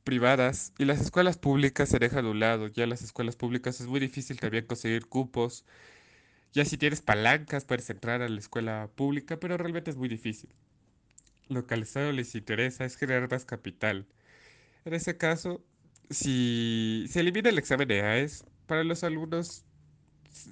privadas 0.10 0.74
y 0.80 0.86
las 0.86 1.00
escuelas 1.02 1.38
públicas 1.38 1.88
se 1.88 2.00
dejan 2.00 2.26
a 2.26 2.30
un 2.32 2.40
lado. 2.40 2.68
Ya 2.68 2.88
las 2.88 3.04
escuelas 3.04 3.36
públicas 3.36 3.80
es 3.80 3.86
muy 3.86 4.00
difícil 4.00 4.40
también 4.40 4.66
conseguir 4.66 5.06
cupos. 5.06 5.66
Ya 6.52 6.66
si 6.66 6.78
tienes 6.80 7.02
palancas 7.02 7.64
puedes 7.64 7.88
entrar 7.92 8.24
a 8.24 8.28
la 8.30 8.40
escuela 8.40 8.90
pública, 8.96 9.40
pero 9.40 9.56
realmente 9.56 9.92
es 9.92 9.98
muy 9.98 10.10
difícil. 10.10 10.50
Lo 11.48 11.68
que 11.68 11.76
al 11.76 11.84
Estado 11.84 12.12
les 12.12 12.34
interesa 12.34 12.86
es 12.86 12.96
generar 12.96 13.30
más 13.30 13.46
capital. 13.46 14.08
En 14.84 14.96
ese 14.96 15.16
caso, 15.16 15.64
si 16.10 17.06
se 17.10 17.20
elimina 17.20 17.50
el 17.50 17.60
examen 17.60 17.88
de 17.88 18.02
AES, 18.02 18.46
para 18.66 18.84
los 18.84 19.04
alumnos 19.04 19.64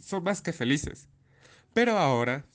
son 0.04 0.24
más 0.24 0.44
que 0.44 0.54
felices. 0.54 1.08
Pero 1.74 1.98
ahora 1.98 2.46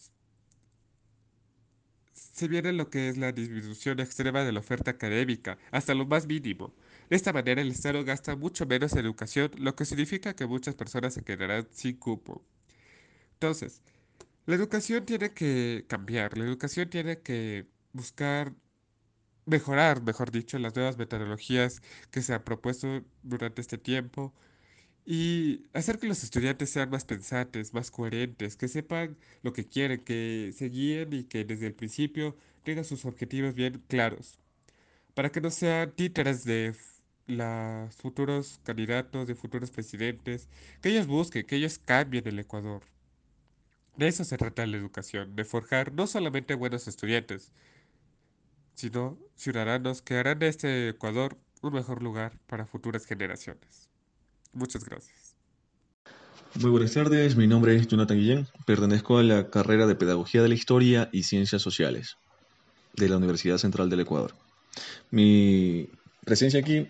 se 2.15 2.49
viene 2.49 2.73
lo 2.73 2.91
que 2.91 3.09
es 3.09 3.17
la 3.19 3.33
disminución 3.33 4.01
extrema 4.01 4.43
de 4.45 4.53
la 4.53 4.61
oferta 4.61 4.91
académica, 4.93 5.59
hasta 5.71 5.95
lo 5.95 6.07
más 6.07 6.27
mínimo. 6.27 6.75
De 7.13 7.17
esta 7.17 7.35
manera, 7.35 7.61
el 7.61 7.71
Estado 7.71 8.03
gasta 8.07 8.37
mucho 8.37 8.65
menos 8.65 8.95
en 8.95 9.01
educación, 9.01 9.51
lo 9.59 9.77
que 9.77 9.85
significa 9.85 10.35
que 10.35 10.47
muchas 10.47 10.75
personas 10.75 11.13
se 11.13 11.23
quedarán 11.23 11.69
sin 11.71 11.99
cupo. 11.99 12.43
Entonces, 13.35 13.83
la 14.47 14.55
educación 14.57 15.05
tiene 15.05 15.35
que 15.35 15.85
cambiar, 15.89 16.39
la 16.39 16.45
educación 16.45 16.89
tiene 16.91 17.21
que 17.21 17.67
buscar 17.93 18.55
mejorar, 19.47 20.03
mejor 20.03 20.31
dicho, 20.31 20.59
las 20.59 20.75
nuevas 20.75 20.97
metodologías 20.99 21.83
que 22.11 22.23
se 22.23 22.35
han 22.35 22.45
propuesto 22.45 23.05
durante 23.23 23.61
este 23.61 23.79
tiempo 23.79 24.33
y 25.05 25.67
hacer 25.75 25.99
que 25.99 26.09
los 26.09 26.25
estudiantes 26.25 26.71
sean 26.71 26.91
más 26.91 27.05
pensantes, 27.05 27.75
más 27.75 27.91
coherentes, 27.91 28.57
que 28.57 28.69
sepan 28.69 29.19
lo 29.43 29.53
que 29.53 29.67
quieren, 29.69 30.01
que 30.05 30.53
se 30.57 30.71
guíen 30.71 31.13
y 31.13 31.25
que 31.25 31.45
desde 31.45 31.67
el 31.69 31.75
principio 31.75 32.37
tengan 32.65 32.85
sus 32.87 33.05
objetivos 33.05 33.55
bien 33.55 33.83
claros, 33.89 34.39
para 35.15 35.31
que 35.33 35.41
no 35.41 35.51
sean 35.51 35.93
títeres 35.93 36.45
de 36.45 36.75
los 37.27 37.95
futuros 37.97 38.61
candidatos, 38.65 39.27
de 39.27 39.35
futuros 39.35 39.71
presidentes, 39.71 40.49
que 40.81 40.91
ellos 40.91 41.07
busquen, 41.07 41.47
que 41.47 41.57
ellos 41.57 41.79
cambien 41.79 42.27
el 42.27 42.39
Ecuador. 42.39 42.83
De 43.97 44.09
eso 44.09 44.25
se 44.25 44.39
trata 44.39 44.67
la 44.67 44.77
educación, 44.77 45.37
de 45.37 45.45
forjar 45.45 45.93
no 45.93 46.07
solamente 46.07 46.55
buenos 46.55 46.89
estudiantes, 46.89 47.53
sino 48.75 49.19
ciudadanos 49.37 50.03
que 50.03 50.17
harán 50.17 50.39
de 50.39 50.49
este 50.49 50.89
Ecuador 50.91 51.37
un 51.61 51.75
mejor 51.75 52.03
lugar 52.03 52.39
para 52.47 52.67
futuras 52.67 53.07
generaciones. 53.07 53.89
Muchas 54.53 54.85
gracias. 54.85 55.37
Muy 56.61 56.71
buenas 56.71 56.93
tardes, 56.93 57.37
mi 57.37 57.47
nombre 57.47 57.77
es 57.77 57.87
Jonathan 57.87 58.19
Guillén, 58.19 58.47
pertenezco 58.67 59.17
a 59.17 59.23
la 59.23 59.49
carrera 59.49 59.87
de 59.87 59.95
Pedagogía 59.95 60.43
de 60.43 60.49
la 60.49 60.55
Historia 60.55 61.09
y 61.11 61.23
Ciencias 61.23 61.63
Sociales 61.63 62.19
de 62.95 63.09
la 63.09 63.17
Universidad 63.17 63.57
Central 63.57 63.89
del 63.89 64.01
Ecuador. 64.01 64.35
Mi 65.11 65.89
presencia 66.25 66.61
aquí 66.61 66.89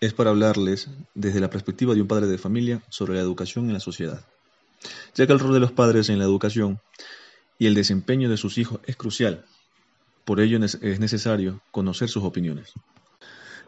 es 0.00 0.12
para 0.12 0.30
hablarles 0.30 0.88
desde 1.14 1.40
la 1.40 1.50
perspectiva 1.50 1.94
de 1.94 2.02
un 2.02 2.08
padre 2.08 2.26
de 2.26 2.38
familia 2.38 2.82
sobre 2.88 3.14
la 3.14 3.20
educación 3.20 3.66
en 3.66 3.74
la 3.74 3.80
sociedad, 3.80 4.24
ya 5.14 5.26
que 5.26 5.32
el 5.32 5.38
rol 5.38 5.54
de 5.54 5.60
los 5.60 5.72
padres 5.72 6.08
en 6.08 6.18
la 6.18 6.24
educación 6.24 6.80
y 7.58 7.66
el 7.66 7.74
desempeño 7.74 8.28
de 8.28 8.36
sus 8.36 8.58
hijos 8.58 8.80
es 8.84 8.96
crucial, 8.96 9.44
por 10.24 10.40
ello 10.40 10.58
es 10.64 11.00
necesario 11.00 11.60
conocer 11.70 12.08
sus 12.08 12.24
opiniones, 12.24 12.72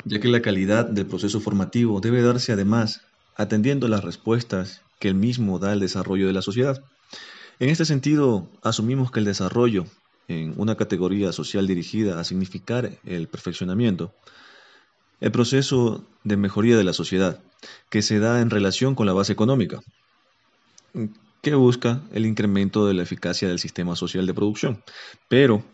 ya 0.04 0.20
que 0.20 0.28
la 0.28 0.42
calidad 0.42 0.86
del 0.86 1.06
proceso 1.06 1.40
formativo 1.40 2.00
debe 2.00 2.22
darse 2.22 2.52
además 2.52 3.02
atendiendo 3.36 3.88
las 3.88 4.04
respuestas 4.04 4.82
que 4.98 5.08
el 5.08 5.14
mismo 5.14 5.58
da 5.58 5.72
al 5.72 5.80
desarrollo 5.80 6.26
de 6.26 6.32
la 6.32 6.42
sociedad. 6.42 6.82
En 7.58 7.68
este 7.68 7.84
sentido, 7.84 8.48
asumimos 8.62 9.10
que 9.10 9.20
el 9.20 9.24
desarrollo 9.26 9.86
en 10.28 10.54
una 10.56 10.76
categoría 10.76 11.32
social 11.32 11.66
dirigida 11.66 12.18
a 12.18 12.24
significar 12.24 12.98
el 13.04 13.28
perfeccionamiento, 13.28 14.12
el 15.20 15.32
proceso 15.32 16.04
de 16.24 16.36
mejoría 16.36 16.76
de 16.76 16.84
la 16.84 16.92
sociedad, 16.92 17.40
que 17.90 18.02
se 18.02 18.18
da 18.18 18.40
en 18.40 18.50
relación 18.50 18.94
con 18.94 19.06
la 19.06 19.12
base 19.12 19.32
económica, 19.32 19.80
que 21.42 21.54
busca 21.54 22.02
el 22.12 22.26
incremento 22.26 22.86
de 22.86 22.94
la 22.94 23.02
eficacia 23.02 23.48
del 23.48 23.58
sistema 23.58 23.96
social 23.96 24.26
de 24.26 24.34
producción, 24.34 24.82
pero 25.28 25.64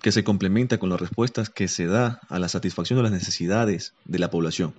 que 0.00 0.12
se 0.12 0.24
complementa 0.24 0.78
con 0.78 0.88
las 0.88 1.00
respuestas 1.00 1.50
que 1.50 1.68
se 1.68 1.86
da 1.86 2.20
a 2.28 2.38
la 2.38 2.48
satisfacción 2.48 2.96
de 2.96 3.02
las 3.02 3.12
necesidades 3.12 3.92
de 4.04 4.18
la 4.18 4.30
población 4.30 4.74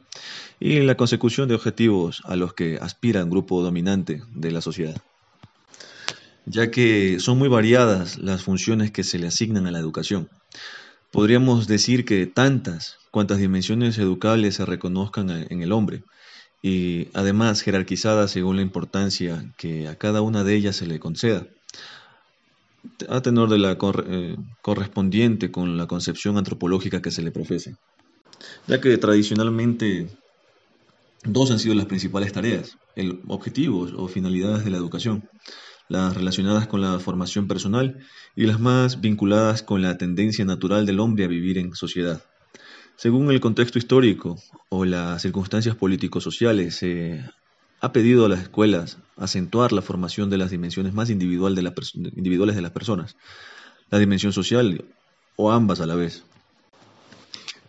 y 0.60 0.80
la 0.80 0.96
consecución 0.96 1.48
de 1.48 1.56
objetivos 1.56 2.24
a 2.26 2.36
los 2.36 2.54
que 2.54 2.80
aspira 2.82 3.24
un 3.24 3.30
grupo 3.30 3.62
dominante 3.62 4.24
de 4.34 4.52
la 4.52 4.62
sociedad 4.62 5.02
ya 6.46 6.72
que 6.72 7.20
son 7.20 7.38
muy 7.38 7.48
variadas 7.48 8.18
las 8.18 8.44
funciones 8.44 8.92
que 8.92 9.04
se 9.04 9.20
le 9.20 9.28
asignan 9.28 9.68
a 9.68 9.72
la 9.72 9.80
educación. 9.80 10.30
Podríamos 11.14 11.68
decir 11.68 12.06
que 12.06 12.26
tantas 12.26 12.98
cuantas 13.12 13.38
dimensiones 13.38 14.00
educables 14.00 14.56
se 14.56 14.66
reconozcan 14.66 15.30
en 15.30 15.62
el 15.62 15.72
hombre, 15.72 16.02
y 16.64 17.10
además 17.14 17.62
jerarquizadas 17.62 18.32
según 18.32 18.56
la 18.56 18.64
importancia 18.64 19.46
que 19.56 19.88
a 19.88 19.96
cada 19.96 20.22
una 20.22 20.44
de 20.44 20.56
ellas 20.56 20.76
se 20.76 20.88
le 20.88 21.00
conceda, 21.00 21.46
a 23.08 23.22
tenor 23.22 23.52
de 23.52 23.60
la 23.60 23.78
eh, 24.08 24.38
correspondiente 24.64 25.52
con 25.52 25.78
la 25.78 25.86
concepción 25.86 26.40
antropológica 26.40 27.04
que 27.04 27.12
se 27.12 27.22
le 27.22 27.30
profese, 27.30 27.76
ya 28.66 28.82
que 28.82 28.98
tradicionalmente 28.98 30.08
dos 31.24 31.52
han 31.52 31.60
sido 31.60 31.76
las 31.76 31.86
principales 31.86 32.34
tareas, 32.34 32.80
el 32.96 33.22
objetivos 33.28 33.94
o 33.96 34.08
finalidades 34.08 34.66
de 34.66 34.72
la 34.72 34.78
educación 34.78 35.30
las 35.94 36.16
relacionadas 36.16 36.66
con 36.66 36.82
la 36.82 37.00
formación 37.00 37.48
personal 37.48 38.00
y 38.36 38.48
las 38.48 38.60
más 38.60 39.00
vinculadas 39.00 39.62
con 39.62 39.84
la 39.84 39.96
tendencia 39.96 40.44
natural 40.44 40.88
del 40.88 41.00
hombre 41.00 41.26
a 41.26 41.28
vivir 41.28 41.60
en 41.60 41.76
sociedad. 41.76 42.24
Según 42.96 43.30
el 43.30 43.40
contexto 43.40 43.78
histórico 43.78 44.40
o 44.70 44.86
las 44.86 45.22
circunstancias 45.22 45.76
político-sociales, 45.76 46.78
se 46.78 47.24
ha 47.80 47.92
pedido 47.92 48.26
a 48.26 48.30
las 48.30 48.42
escuelas 48.42 48.98
acentuar 49.18 49.72
la 49.72 49.84
formación 49.84 50.32
de 50.32 50.40
las 50.40 50.50
dimensiones 50.50 50.94
más 50.94 51.12
individual 51.12 51.56
individuales 52.16 52.56
de 52.56 52.62
las 52.64 52.72
personas, 52.72 53.16
la 53.92 54.00
dimensión 54.00 54.34
social 54.34 54.86
o 55.36 55.52
ambas 55.52 55.80
a 55.80 55.86
la 55.86 55.94
vez 55.94 56.24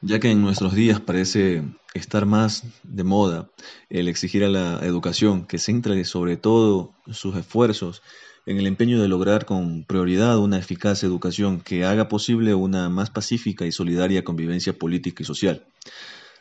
ya 0.05 0.21
que 0.21 0.31
en 0.31 0.43
nuestros 0.43 0.75
días 0.75 1.01
parece 1.01 1.63
estar 1.95 2.27
más 2.27 2.65
de 2.83 3.05
moda 3.05 3.49
el 3.89 4.09
exigir 4.09 4.45
a 4.45 4.49
la 4.49 4.81
educación 4.85 5.47
que 5.47 5.59
centre 5.59 6.05
sobre 6.05 6.37
todo 6.37 6.93
sus 7.11 7.35
esfuerzos 7.37 8.03
en 8.45 8.59
el 8.59 8.67
empeño 8.67 9.01
de 9.01 9.09
lograr 9.09 9.47
con 9.47 9.85
prioridad 9.85 10.39
una 10.39 10.59
eficaz 10.59 11.03
educación 11.05 11.61
que 11.61 11.87
haga 11.87 12.09
posible 12.09 12.55
una 12.55 12.91
más 12.91 13.09
pacífica 13.09 13.65
y 13.65 13.73
solidaria 13.73 14.25
convivencia 14.25 14.75
política 14.75 15.23
y 15.23 15.27
social. 15.27 15.65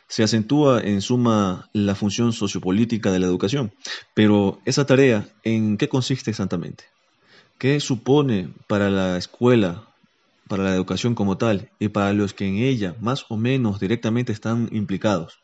Se 0.08 0.22
acentúa 0.22 0.82
en 0.82 1.00
suma 1.00 1.70
la 1.72 1.94
función 1.94 2.34
sociopolítica 2.34 3.10
de 3.10 3.20
la 3.20 3.26
educación, 3.26 3.72
pero 4.12 4.60
esa 4.66 4.84
tarea, 4.84 5.26
¿en 5.42 5.78
qué 5.78 5.88
consiste 5.88 6.30
exactamente? 6.30 6.84
¿Qué 7.56 7.80
supone 7.80 8.50
para 8.68 8.90
la 8.90 9.16
escuela 9.16 9.93
para 10.48 10.64
la 10.64 10.74
educación 10.74 11.14
como 11.14 11.36
tal 11.38 11.70
y 11.78 11.88
para 11.88 12.12
los 12.12 12.34
que 12.34 12.46
en 12.46 12.56
ella 12.56 12.96
más 13.00 13.26
o 13.28 13.36
menos 13.36 13.80
directamente 13.80 14.32
están 14.32 14.68
implicados. 14.72 15.38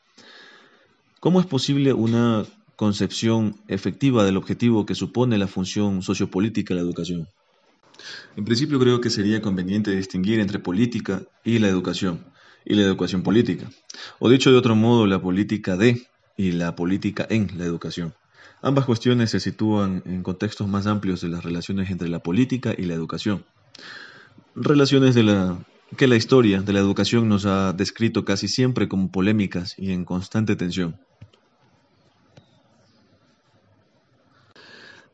¿Cómo 1.20 1.40
es 1.40 1.46
posible 1.46 1.92
una 1.92 2.44
concepción 2.76 3.60
efectiva 3.68 4.24
del 4.24 4.36
objetivo 4.36 4.86
que 4.86 4.94
supone 4.94 5.38
la 5.38 5.46
función 5.46 6.02
sociopolítica 6.02 6.74
de 6.74 6.80
la 6.80 6.86
educación? 6.86 7.28
En 8.36 8.44
principio 8.44 8.78
creo 8.78 9.00
que 9.00 9.10
sería 9.10 9.42
conveniente 9.42 9.94
distinguir 9.94 10.40
entre 10.40 10.58
política 10.58 11.22
y 11.44 11.58
la 11.58 11.68
educación, 11.68 12.24
y 12.64 12.74
la 12.74 12.82
educación 12.82 13.22
política, 13.22 13.70
o 14.18 14.30
dicho 14.30 14.50
de 14.50 14.56
otro 14.56 14.74
modo, 14.74 15.06
la 15.06 15.20
política 15.20 15.76
de 15.76 16.06
y 16.36 16.52
la 16.52 16.74
política 16.74 17.26
en 17.28 17.50
la 17.58 17.64
educación. 17.64 18.14
Ambas 18.62 18.86
cuestiones 18.86 19.30
se 19.30 19.40
sitúan 19.40 20.02
en 20.06 20.22
contextos 20.22 20.68
más 20.68 20.86
amplios 20.86 21.20
de 21.20 21.28
las 21.28 21.44
relaciones 21.44 21.90
entre 21.90 22.08
la 22.08 22.20
política 22.20 22.74
y 22.76 22.84
la 22.84 22.94
educación 22.94 23.44
relaciones 24.54 25.14
de 25.14 25.22
la 25.22 25.58
que 25.96 26.06
la 26.06 26.16
historia 26.16 26.62
de 26.62 26.72
la 26.72 26.78
educación 26.78 27.28
nos 27.28 27.46
ha 27.46 27.72
descrito 27.72 28.24
casi 28.24 28.48
siempre 28.48 28.88
como 28.88 29.10
polémicas 29.10 29.74
y 29.76 29.92
en 29.92 30.04
constante 30.04 30.56
tensión. 30.56 30.96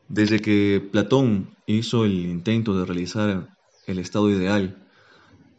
Desde 0.07 0.39
que 0.39 0.87
Platón 0.91 1.49
hizo 1.65 2.05
el 2.05 2.13
intento 2.13 2.77
de 2.77 2.85
realizar 2.85 3.49
el 3.87 3.99
estado 3.99 4.29
ideal 4.29 4.77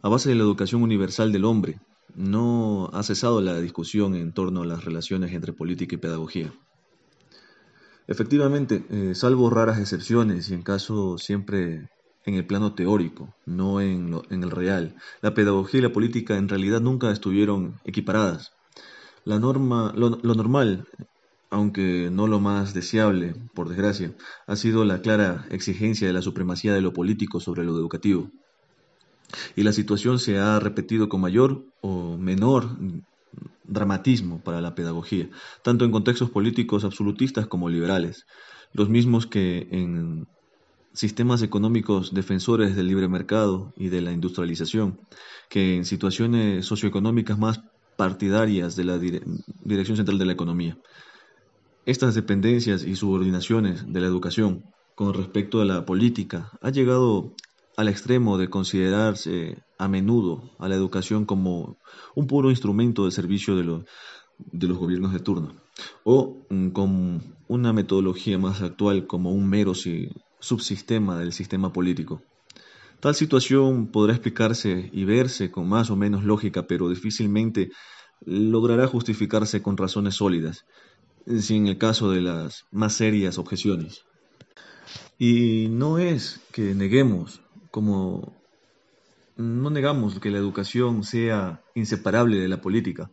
a 0.01 0.09
base 0.09 0.29
de 0.29 0.35
la 0.35 0.43
educación 0.43 0.81
universal 0.81 1.31
del 1.31 1.45
hombre, 1.45 1.79
no 2.15 2.89
ha 2.93 3.03
cesado 3.03 3.41
la 3.41 3.59
discusión 3.59 4.15
en 4.15 4.31
torno 4.31 4.63
a 4.63 4.65
las 4.65 4.85
relaciones 4.85 5.33
entre 5.33 5.53
política 5.53 5.95
y 5.95 5.99
pedagogía. 5.99 6.53
Efectivamente, 8.07 8.83
eh, 8.89 9.13
salvo 9.13 9.49
raras 9.51 9.77
excepciones 9.79 10.49
y 10.49 10.55
en 10.55 10.63
caso 10.63 11.19
siempre 11.19 11.89
en 12.25 12.35
el 12.35 12.45
plano 12.45 12.73
teórico, 12.73 13.33
no 13.45 13.81
en, 13.81 14.19
en 14.29 14.43
el 14.43 14.51
real. 14.51 14.95
La 15.21 15.33
pedagogía 15.33 15.79
y 15.79 15.83
la 15.83 15.93
política 15.93 16.37
en 16.37 16.49
realidad 16.49 16.81
nunca 16.81 17.11
estuvieron 17.11 17.79
equiparadas. 17.85 18.53
La 19.25 19.39
norma, 19.39 19.93
lo, 19.95 20.09
normal, 20.09 20.87
aunque 21.49 22.09
no 22.11 22.27
lo 22.27 22.39
más 22.39 22.73
deseable, 22.73 23.35
por 23.53 23.69
desgracia, 23.69 24.13
ha 24.47 24.55
sido 24.55 24.85
la 24.85 25.01
clara 25.01 25.45
exigencia 25.49 26.07
de 26.07 26.13
la 26.13 26.21
supremacía 26.21 26.73
de 26.73 26.81
lo 26.81 26.93
político 26.93 27.39
sobre 27.39 27.63
lo 27.63 27.77
educativo. 27.77 28.31
Y 29.55 29.63
la 29.63 29.73
situación 29.73 30.19
se 30.19 30.39
ha 30.39 30.59
repetido 30.59 31.09
con 31.09 31.21
mayor 31.21 31.63
o 31.81 32.17
menor 32.17 32.69
dramatismo 33.63 34.41
para 34.41 34.61
la 34.61 34.73
pedagogía, 34.73 35.29
tanto 35.63 35.85
en 35.85 35.91
contextos 35.91 36.31
políticos 36.31 36.83
absolutistas 36.83 37.45
como 37.45 37.69
liberales, 37.69 38.25
los 38.73 38.89
mismos 38.89 39.27
que 39.27 39.67
en 39.71 40.27
sistemas 40.93 41.41
económicos 41.41 42.13
defensores 42.13 42.75
del 42.75 42.87
libre 42.87 43.07
mercado 43.07 43.73
y 43.77 43.89
de 43.89 44.01
la 44.01 44.11
industrialización, 44.11 44.99
que 45.49 45.75
en 45.75 45.85
situaciones 45.85 46.65
socioeconómicas 46.65 47.37
más 47.37 47.61
partidarias 47.95 48.75
de 48.75 48.85
la 48.85 48.97
Dirección 48.97 49.97
Central 49.97 50.17
de 50.17 50.25
la 50.25 50.33
Economía. 50.33 50.77
Estas 51.85 52.15
dependencias 52.15 52.83
y 52.83 52.95
subordinaciones 52.95 53.91
de 53.91 53.99
la 53.99 54.07
educación 54.07 54.63
con 54.95 55.13
respecto 55.13 55.61
a 55.61 55.65
la 55.65 55.85
política 55.85 56.51
ha 56.61 56.69
llegado 56.69 57.33
al 57.77 57.87
extremo 57.87 58.37
de 58.37 58.49
considerarse 58.49 59.63
a 59.77 59.87
menudo 59.87 60.51
a 60.59 60.67
la 60.67 60.75
educación 60.75 61.25
como 61.25 61.77
un 62.15 62.27
puro 62.27 62.49
instrumento 62.49 63.05
de 63.05 63.11
servicio 63.11 63.55
de, 63.55 63.85
de 64.37 64.67
los 64.67 64.77
gobiernos 64.77 65.13
de 65.13 65.19
turno, 65.19 65.53
o 66.03 66.45
mm, 66.49 66.69
con 66.69 67.21
una 67.47 67.73
metodología 67.73 68.37
más 68.37 68.61
actual 68.61 69.07
como 69.07 69.31
un 69.31 69.49
mero 69.49 69.73
subsistema 70.39 71.17
del 71.17 71.33
sistema 71.33 71.71
político. 71.71 72.21
Tal 72.99 73.15
situación 73.15 73.87
podrá 73.87 74.13
explicarse 74.13 74.89
y 74.91 75.05
verse 75.05 75.51
con 75.51 75.69
más 75.69 75.89
o 75.89 75.95
menos 75.95 76.23
lógica, 76.25 76.67
pero 76.67 76.89
difícilmente 76.89 77.71
logrará 78.25 78.87
justificarse 78.87 79.61
con 79.61 79.77
razones 79.77 80.15
sólidas, 80.15 80.65
sin 81.39 81.67
el 81.67 81.77
caso 81.77 82.11
de 82.11 82.21
las 82.21 82.65
más 82.71 82.93
serias 82.93 83.37
objeciones. 83.37 84.03
Y 85.17 85.67
no 85.69 85.97
es 85.97 86.41
que 86.51 86.75
neguemos, 86.75 87.41
como 87.71 88.35
no 89.37 89.69
negamos 89.69 90.19
que 90.19 90.31
la 90.31 90.37
educación 90.37 91.03
sea 91.03 91.61
inseparable 91.75 92.37
de 92.37 92.49
la 92.49 92.59
política, 92.59 93.11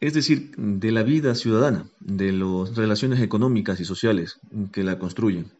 es 0.00 0.14
decir, 0.14 0.52
de 0.56 0.90
la 0.90 1.02
vida 1.02 1.34
ciudadana, 1.34 1.86
de 2.00 2.32
las 2.32 2.74
relaciones 2.76 3.20
económicas 3.20 3.78
y 3.80 3.84
sociales 3.84 4.40
que 4.72 4.84
la 4.84 4.98
construyen 4.98 5.52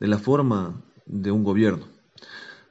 de 0.00 0.08
la 0.08 0.18
forma 0.18 0.82
de 1.06 1.30
un 1.30 1.44
gobierno. 1.44 1.86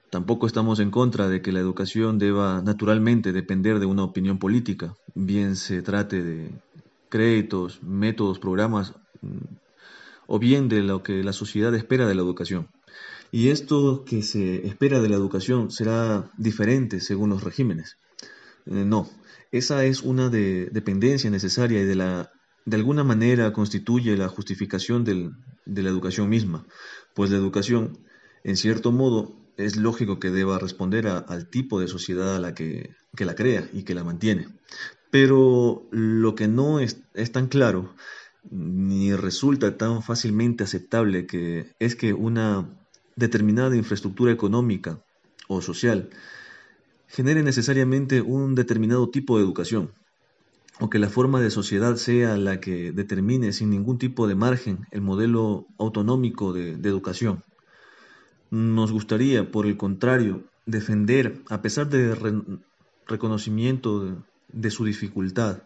Tampoco 0.09 0.47
estamos 0.47 0.79
en 0.79 0.89
contra 0.89 1.27
de 1.27 1.41
que 1.41 1.51
la 1.51 1.59
educación 1.59 2.17
deba 2.17 2.61
naturalmente 2.61 3.33
depender 3.33 3.79
de 3.79 3.85
una 3.85 4.03
opinión 4.03 4.39
política, 4.39 4.95
bien 5.15 5.55
se 5.57 5.81
trate 5.81 6.23
de 6.23 6.51
créditos, 7.09 7.83
métodos, 7.83 8.39
programas 8.39 8.93
mm, 9.21 9.55
o 10.27 10.39
bien 10.39 10.69
de 10.69 10.81
lo 10.81 11.03
que 11.03 11.23
la 11.23 11.33
sociedad 11.33 11.73
espera 11.75 12.07
de 12.07 12.15
la 12.15 12.21
educación. 12.21 12.69
Y 13.31 13.49
esto 13.49 14.05
que 14.05 14.23
se 14.23 14.65
espera 14.65 15.01
de 15.01 15.09
la 15.09 15.15
educación 15.15 15.71
será 15.71 16.31
diferente 16.37 17.01
según 17.01 17.29
los 17.29 17.43
regímenes. 17.43 17.97
Eh, 18.65 18.85
no, 18.85 19.09
esa 19.51 19.83
es 19.83 20.01
una 20.01 20.29
de, 20.29 20.69
dependencia 20.71 21.29
necesaria 21.29 21.81
y 21.81 21.85
de, 21.85 21.95
la, 21.95 22.31
de 22.65 22.77
alguna 22.77 23.03
manera 23.03 23.51
constituye 23.51 24.15
la 24.15 24.29
justificación 24.29 25.03
de 25.03 25.83
la 25.83 25.89
educación 25.89 26.29
misma, 26.29 26.65
pues 27.17 27.31
la 27.31 27.37
educación, 27.37 27.97
en 28.43 28.57
cierto 28.57 28.91
modo, 28.91 29.35
es 29.57 29.75
lógico 29.75 30.19
que 30.19 30.29
deba 30.29 30.59
responder 30.59 31.07
al 31.07 31.49
tipo 31.49 31.79
de 31.79 31.87
sociedad 31.87 32.35
a 32.35 32.39
la 32.39 32.53
que, 32.53 32.91
que, 33.15 33.25
la 33.25 33.33
crea 33.33 33.67
y 33.73 33.81
que 33.81 33.95
la 33.95 34.03
mantiene. 34.03 34.49
Pero 35.09 35.87
lo 35.89 36.35
que 36.35 36.47
no 36.47 36.79
es, 36.79 37.01
es 37.15 37.31
tan 37.31 37.47
claro 37.47 37.95
ni 38.51 39.15
resulta 39.15 39.77
tan 39.77 40.03
fácilmente 40.03 40.63
aceptable 40.63 41.25
que 41.25 41.73
es 41.79 41.95
que 41.95 42.13
una 42.13 42.69
determinada 43.15 43.75
infraestructura 43.75 44.31
económica 44.31 45.03
o 45.47 45.63
social 45.63 46.11
genere 47.07 47.41
necesariamente 47.41 48.21
un 48.21 48.53
determinado 48.53 49.09
tipo 49.09 49.37
de 49.39 49.43
educación, 49.43 49.91
o 50.79 50.89
que 50.89 50.99
la 50.99 51.09
forma 51.09 51.41
de 51.41 51.49
sociedad 51.49 51.95
sea 51.95 52.37
la 52.37 52.59
que 52.59 52.91
determine 52.91 53.51
sin 53.51 53.69
ningún 53.69 53.97
tipo 53.97 54.27
de 54.27 54.35
margen 54.35 54.85
el 54.91 55.01
modelo 55.01 55.65
autonómico 55.77 56.53
de, 56.53 56.73
educación. 56.73 57.43
Nos 58.51 58.91
gustaría, 58.91 59.51
por 59.51 59.65
el 59.65 59.75
contrario, 59.75 60.43
defender, 60.65 61.41
a 61.49 61.61
pesar 61.61 61.89
del 61.89 62.61
reconocimiento 63.07 64.23
de 64.49 64.71
su 64.71 64.85
dificultad, 64.85 65.63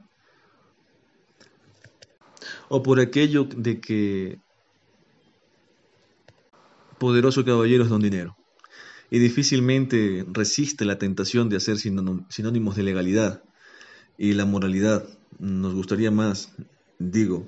o 2.69 2.81
por 2.81 2.99
aquello 2.99 3.43
de 3.43 3.81
que 3.81 4.39
poderoso 6.97 7.43
caballero 7.43 7.83
es 7.83 7.89
don 7.89 8.01
dinero 8.01 8.37
y 9.09 9.19
difícilmente 9.19 10.25
resiste 10.31 10.85
la 10.85 10.97
tentación 10.97 11.49
de 11.49 11.57
hacer 11.57 11.77
sinónimos 11.77 12.75
de 12.75 12.83
legalidad 12.83 13.43
y 14.21 14.33
la 14.33 14.45
moralidad. 14.45 15.03
Nos 15.39 15.73
gustaría 15.73 16.11
más, 16.11 16.53
digo, 16.99 17.47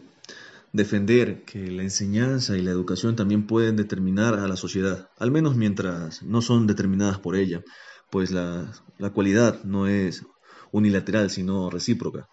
defender 0.72 1.44
que 1.44 1.70
la 1.70 1.84
enseñanza 1.84 2.58
y 2.58 2.64
la 2.64 2.72
educación 2.72 3.16
también 3.16 3.46
pueden 3.46 3.76
determinar 3.76 4.40
a 4.40 4.48
la 4.48 4.56
sociedad, 4.56 5.08
al 5.20 5.30
menos 5.30 5.56
mientras 5.56 6.24
no 6.24 6.42
son 6.42 6.66
determinadas 6.66 7.20
por 7.20 7.36
ella, 7.36 7.64
pues 8.10 8.32
la, 8.32 8.74
la 8.98 9.12
cualidad 9.12 9.64
no 9.64 9.86
es 9.86 10.26
unilateral, 10.72 11.30
sino 11.30 11.70
recíproca. 11.70 12.28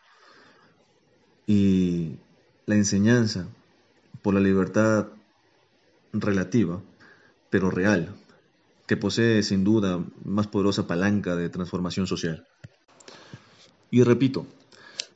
Y 1.47 2.17
la 2.65 2.77
enseñanza 2.77 3.47
por 4.23 4.33
la 4.33 4.41
libertad 4.41 5.09
relativa, 6.15 6.81
pero 7.51 7.71
real, 7.71 8.17
que 8.87 8.97
posee 8.97 9.43
sin 9.43 9.65
duda 9.65 10.03
más 10.25 10.47
poderosa 10.47 10.87
palanca 10.87 11.37
de 11.37 11.51
transformación 11.51 12.07
social. 12.07 12.47
Y 13.91 14.03
repito, 14.03 14.47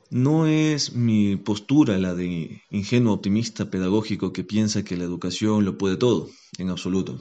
no 0.09 0.47
es 0.47 0.93
mi 0.93 1.35
postura 1.35 1.97
la 1.97 2.13
de 2.13 2.61
ingenuo 2.69 3.13
optimista 3.13 3.69
pedagógico 3.69 4.33
que 4.33 4.43
piensa 4.43 4.83
que 4.83 4.97
la 4.97 5.03
educación 5.03 5.65
lo 5.65 5.77
puede 5.77 5.97
todo, 5.97 6.29
en 6.57 6.69
absoluto. 6.69 7.19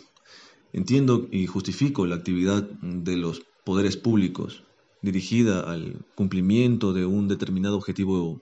Entiendo 0.72 1.28
y 1.30 1.46
justifico 1.46 2.06
la 2.06 2.16
actividad 2.16 2.62
de 2.62 3.16
los 3.16 3.42
poderes 3.64 3.96
públicos 3.96 4.64
dirigida 5.02 5.60
al 5.60 6.04
cumplimiento 6.14 6.92
de 6.92 7.06
un 7.06 7.28
determinado 7.28 7.76
objetivo 7.76 8.40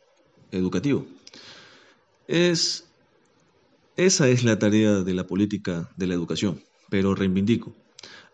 educativo. 0.50 1.06
Es, 2.28 2.86
esa 3.96 4.28
es 4.28 4.44
la 4.44 4.58
tarea 4.58 5.02
de 5.02 5.14
la 5.14 5.26
política 5.26 5.90
de 5.96 6.06
la 6.06 6.14
educación, 6.14 6.62
pero 6.88 7.14
reivindico 7.14 7.74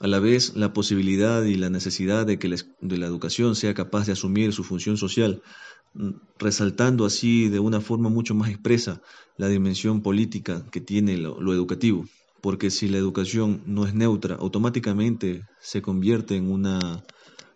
a 0.00 0.06
la 0.06 0.20
vez 0.20 0.54
la 0.56 0.72
posibilidad 0.72 1.42
y 1.42 1.56
la 1.56 1.70
necesidad 1.70 2.26
de 2.26 2.38
que 2.38 2.48
la, 2.48 3.06
educación 3.06 3.56
sea 3.56 3.74
capaz 3.74 4.06
de 4.06 4.12
asumir 4.12 4.52
su 4.52 4.64
función 4.64 4.96
social, 4.96 5.42
mm, 5.94 6.10
resaltando 6.38 7.04
así 7.04 7.48
de 7.48 7.58
una 7.58 7.80
forma 7.80 8.08
mucho 8.08 8.34
más 8.34 8.50
expresa 8.50 9.02
la 9.36 9.48
dimensión 9.48 10.02
política 10.02 10.64
que 10.70 10.80
tiene 10.80 11.16
lo, 11.16 11.52
educativo, 11.52 12.04
porque 12.40 12.70
si 12.70 12.88
la 12.88 12.98
educación 12.98 13.62
no 13.66 13.86
es 13.86 13.94
neutra, 13.94 14.36
automáticamente 14.36 15.42
se 15.60 15.82
convierte 15.82 16.36
en 16.36 16.50
una 16.50 17.02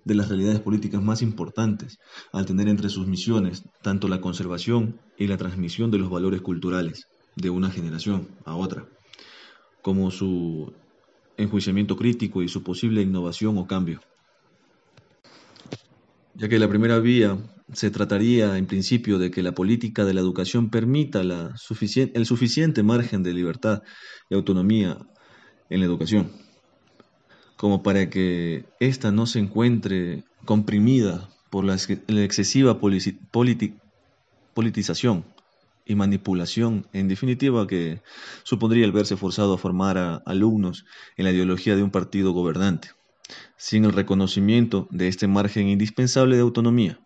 de 0.04 0.14
las 0.16 0.28
realidades 0.28 0.60
políticas 0.60 1.00
más 1.00 1.22
importantes, 1.22 1.98
al 2.32 2.46
tener 2.46 2.68
entre 2.68 2.88
sus 2.88 3.06
misiones 3.06 3.62
tanto 3.82 4.08
la 4.08 4.20
conservación 4.20 4.98
y 5.16 5.28
la 5.28 5.36
transmisión 5.36 5.92
de 5.92 5.98
los 5.98 6.10
valores 6.10 6.40
culturales 6.40 7.06
de 7.36 7.50
una 7.50 7.70
generación 7.70 8.26
a 8.44 8.56
otra, 8.56 8.84
como 9.80 10.10
su 10.10 10.72
enjuiciamiento 11.36 11.96
crítico 11.96 12.42
y 12.42 12.48
su 12.48 12.62
posible 12.62 13.02
innovación 13.02 13.58
o 13.58 13.66
cambio. 13.66 14.00
Ya 16.34 16.48
que 16.48 16.58
la 16.58 16.68
primera 16.68 16.98
vía 16.98 17.38
se 17.72 17.90
trataría 17.90 18.58
en 18.58 18.66
principio 18.66 19.18
de 19.18 19.30
que 19.30 19.42
la 19.42 19.52
política 19.52 20.04
de 20.04 20.14
la 20.14 20.20
educación 20.20 20.70
permita 20.70 21.20
el 21.20 22.26
suficiente 22.26 22.82
margen 22.82 23.22
de 23.22 23.32
libertad 23.32 23.82
y 24.28 24.34
autonomía 24.34 24.98
en 25.70 25.80
la 25.80 25.86
educación, 25.86 26.30
como 27.56 27.82
para 27.82 28.10
que 28.10 28.64
ésta 28.80 29.10
no 29.12 29.26
se 29.26 29.38
encuentre 29.38 30.24
comprimida 30.44 31.30
por 31.50 31.64
la, 31.64 31.74
excesiva 31.74 32.78
politización 34.54 35.24
y 35.84 35.94
manipulación, 35.94 36.86
en 36.92 37.08
definitiva, 37.08 37.66
que 37.66 38.02
supondría 38.42 38.84
el 38.84 38.92
verse 38.92 39.16
forzado 39.16 39.54
a 39.54 39.58
formar 39.58 39.98
a 39.98 40.16
alumnos 40.26 40.84
en 41.16 41.24
la 41.24 41.32
ideología 41.32 41.76
de 41.76 41.82
un 41.82 41.90
partido 41.90 42.32
gobernante, 42.32 42.90
sin 43.56 43.84
el 43.84 43.92
reconocimiento 43.92 44.88
de 44.90 45.08
este 45.08 45.26
margen 45.26 45.68
indispensable 45.68 46.36
de 46.36 46.42
autonomía. 46.42 47.00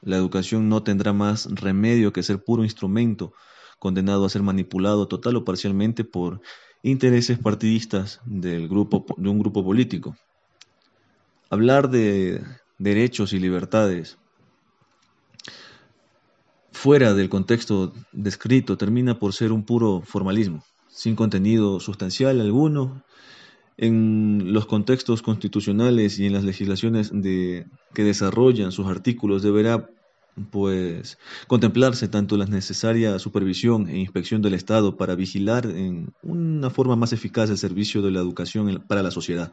La 0.00 0.16
educación 0.16 0.68
no 0.68 0.82
tendrá 0.82 1.12
más 1.12 1.48
remedio 1.50 2.12
que 2.12 2.22
ser 2.22 2.42
puro 2.42 2.64
instrumento, 2.64 3.32
condenado 3.78 4.24
a 4.24 4.30
ser 4.30 4.42
manipulado 4.42 5.06
total 5.08 5.36
o 5.36 5.44
parcialmente 5.44 6.04
por 6.04 6.40
intereses 6.82 7.38
partidistas 7.38 8.20
del 8.24 8.68
grupo, 8.68 9.04
de 9.16 9.28
un 9.28 9.38
grupo 9.38 9.64
político. 9.64 10.16
Hablar 11.50 11.90
de 11.90 12.42
derechos 12.78 13.32
y 13.32 13.38
libertades 13.38 14.18
fuera 16.78 17.12
del 17.12 17.28
contexto 17.28 17.92
descrito 18.12 18.76
termina 18.76 19.18
por 19.18 19.32
ser 19.32 19.50
un 19.50 19.64
puro 19.64 20.00
formalismo, 20.00 20.62
sin 20.88 21.16
contenido 21.16 21.80
sustancial 21.80 22.40
alguno 22.40 23.02
en 23.76 24.52
los 24.52 24.66
contextos 24.66 25.20
constitucionales 25.20 26.20
y 26.20 26.26
en 26.26 26.34
las 26.34 26.44
legislaciones 26.44 27.10
que 27.10 28.04
desarrollan 28.04 28.70
sus 28.70 28.86
artículos. 28.86 29.42
Deberá 29.42 29.90
pues 30.52 31.18
contemplarse 31.48 32.06
tanto 32.06 32.36
la 32.36 32.46
necesaria 32.46 33.18
supervisión 33.18 33.88
e 33.88 33.98
inspección 33.98 34.40
del 34.40 34.54
Estado 34.54 34.96
para 34.96 35.16
vigilar 35.16 35.66
en 35.66 36.12
una 36.22 36.70
forma 36.70 36.94
más 36.94 37.12
eficaz 37.12 37.50
el 37.50 37.58
servicio 37.58 38.02
de 38.02 38.12
la 38.12 38.20
educación 38.20 38.84
para 38.86 39.02
la 39.02 39.10
sociedad, 39.10 39.52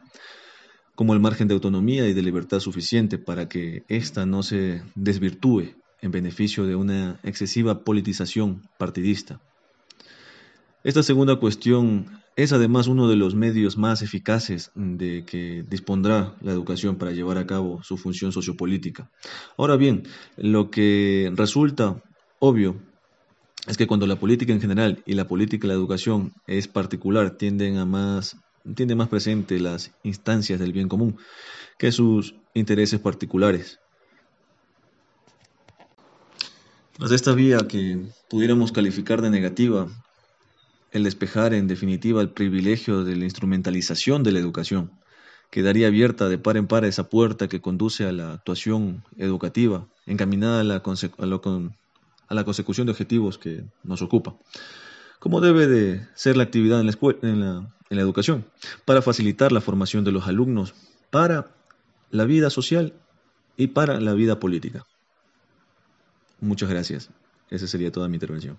como 0.94 1.12
el 1.12 1.18
margen 1.18 1.48
de 1.48 1.54
autonomía 1.54 2.06
y 2.06 2.14
de 2.14 2.22
libertad 2.22 2.60
suficiente 2.60 3.18
para 3.18 3.48
que 3.48 3.82
ésta 3.88 4.26
no 4.26 4.44
se 4.44 4.84
desvirtúe 4.94 5.74
en 6.06 6.12
beneficio 6.12 6.64
de 6.64 6.74
una 6.74 7.20
excesiva 7.22 7.84
politización 7.84 8.62
partidista. 8.78 9.40
Esta 10.82 11.02
segunda 11.02 11.36
cuestión 11.36 12.22
es 12.36 12.52
además 12.52 12.86
uno 12.86 13.08
de 13.08 13.16
los 13.16 13.34
medios 13.34 13.76
más 13.76 14.02
eficaces 14.02 14.70
de 14.74 15.24
que 15.24 15.64
dispondrá 15.68 16.34
la 16.40 16.52
educación 16.52 16.96
para 16.96 17.12
llevar 17.12 17.38
a 17.38 17.46
cabo 17.46 17.82
su 17.82 17.96
función 17.96 18.30
sociopolítica. 18.30 19.10
Ahora 19.56 19.76
bien, 19.76 20.04
lo 20.36 20.70
que 20.70 21.32
resulta 21.34 22.02
obvio 22.38 22.76
es 23.66 23.76
que 23.76 23.86
cuando 23.86 24.06
la 24.06 24.16
política 24.16 24.52
en 24.52 24.60
general 24.60 25.02
y 25.06 25.14
la 25.14 25.26
política 25.26 25.66
de 25.66 25.74
la 25.74 25.78
educación 25.78 26.34
es 26.46 26.68
particular, 26.68 27.36
tienden 27.36 27.78
a 27.78 27.84
más, 27.84 28.36
tiende 28.76 28.94
más 28.94 29.08
presente 29.08 29.58
las 29.58 29.92
instancias 30.04 30.60
del 30.60 30.72
bien 30.72 30.88
común 30.88 31.16
que 31.78 31.90
sus 31.90 32.36
intereses 32.54 33.00
particulares. 33.00 33.80
Tras 36.98 37.12
esta 37.12 37.34
vía 37.34 37.58
que 37.68 38.06
pudiéramos 38.30 38.72
calificar 38.72 39.20
de 39.20 39.28
negativa, 39.28 39.86
el 40.92 41.04
despejar 41.04 41.52
en 41.52 41.68
definitiva 41.68 42.22
el 42.22 42.30
privilegio 42.30 43.04
de 43.04 43.16
la 43.16 43.24
instrumentalización 43.24 44.22
de 44.22 44.32
la 44.32 44.38
educación, 44.38 44.90
quedaría 45.50 45.88
abierta 45.88 46.30
de 46.30 46.38
par 46.38 46.56
en 46.56 46.66
par 46.66 46.86
esa 46.86 47.10
puerta 47.10 47.48
que 47.48 47.60
conduce 47.60 48.06
a 48.06 48.12
la 48.12 48.32
actuación 48.32 49.04
educativa, 49.18 49.86
encaminada 50.06 50.60
a 50.60 50.64
la, 50.64 50.82
a 52.28 52.34
la 52.34 52.44
consecución 52.44 52.86
de 52.86 52.92
objetivos 52.92 53.36
que 53.36 53.64
nos 53.84 54.00
ocupa, 54.00 54.34
como 55.18 55.42
debe 55.42 55.66
de 55.66 56.06
ser 56.14 56.38
la 56.38 56.44
actividad 56.44 56.80
en, 56.80 56.86
la, 56.86 57.76
en 57.90 57.96
la 57.96 58.02
educación, 58.02 58.46
para 58.86 59.02
facilitar 59.02 59.52
la 59.52 59.60
formación 59.60 60.02
de 60.02 60.12
los 60.12 60.26
alumnos 60.26 60.72
para 61.10 61.54
la 62.10 62.24
vida 62.24 62.48
social 62.48 62.94
y 63.58 63.66
para 63.66 64.00
la 64.00 64.14
vida 64.14 64.40
política. 64.40 64.86
Muchas 66.40 66.68
gracias. 66.68 67.10
Esa 67.50 67.66
sería 67.66 67.92
toda 67.92 68.08
mi 68.08 68.16
intervención. 68.16 68.58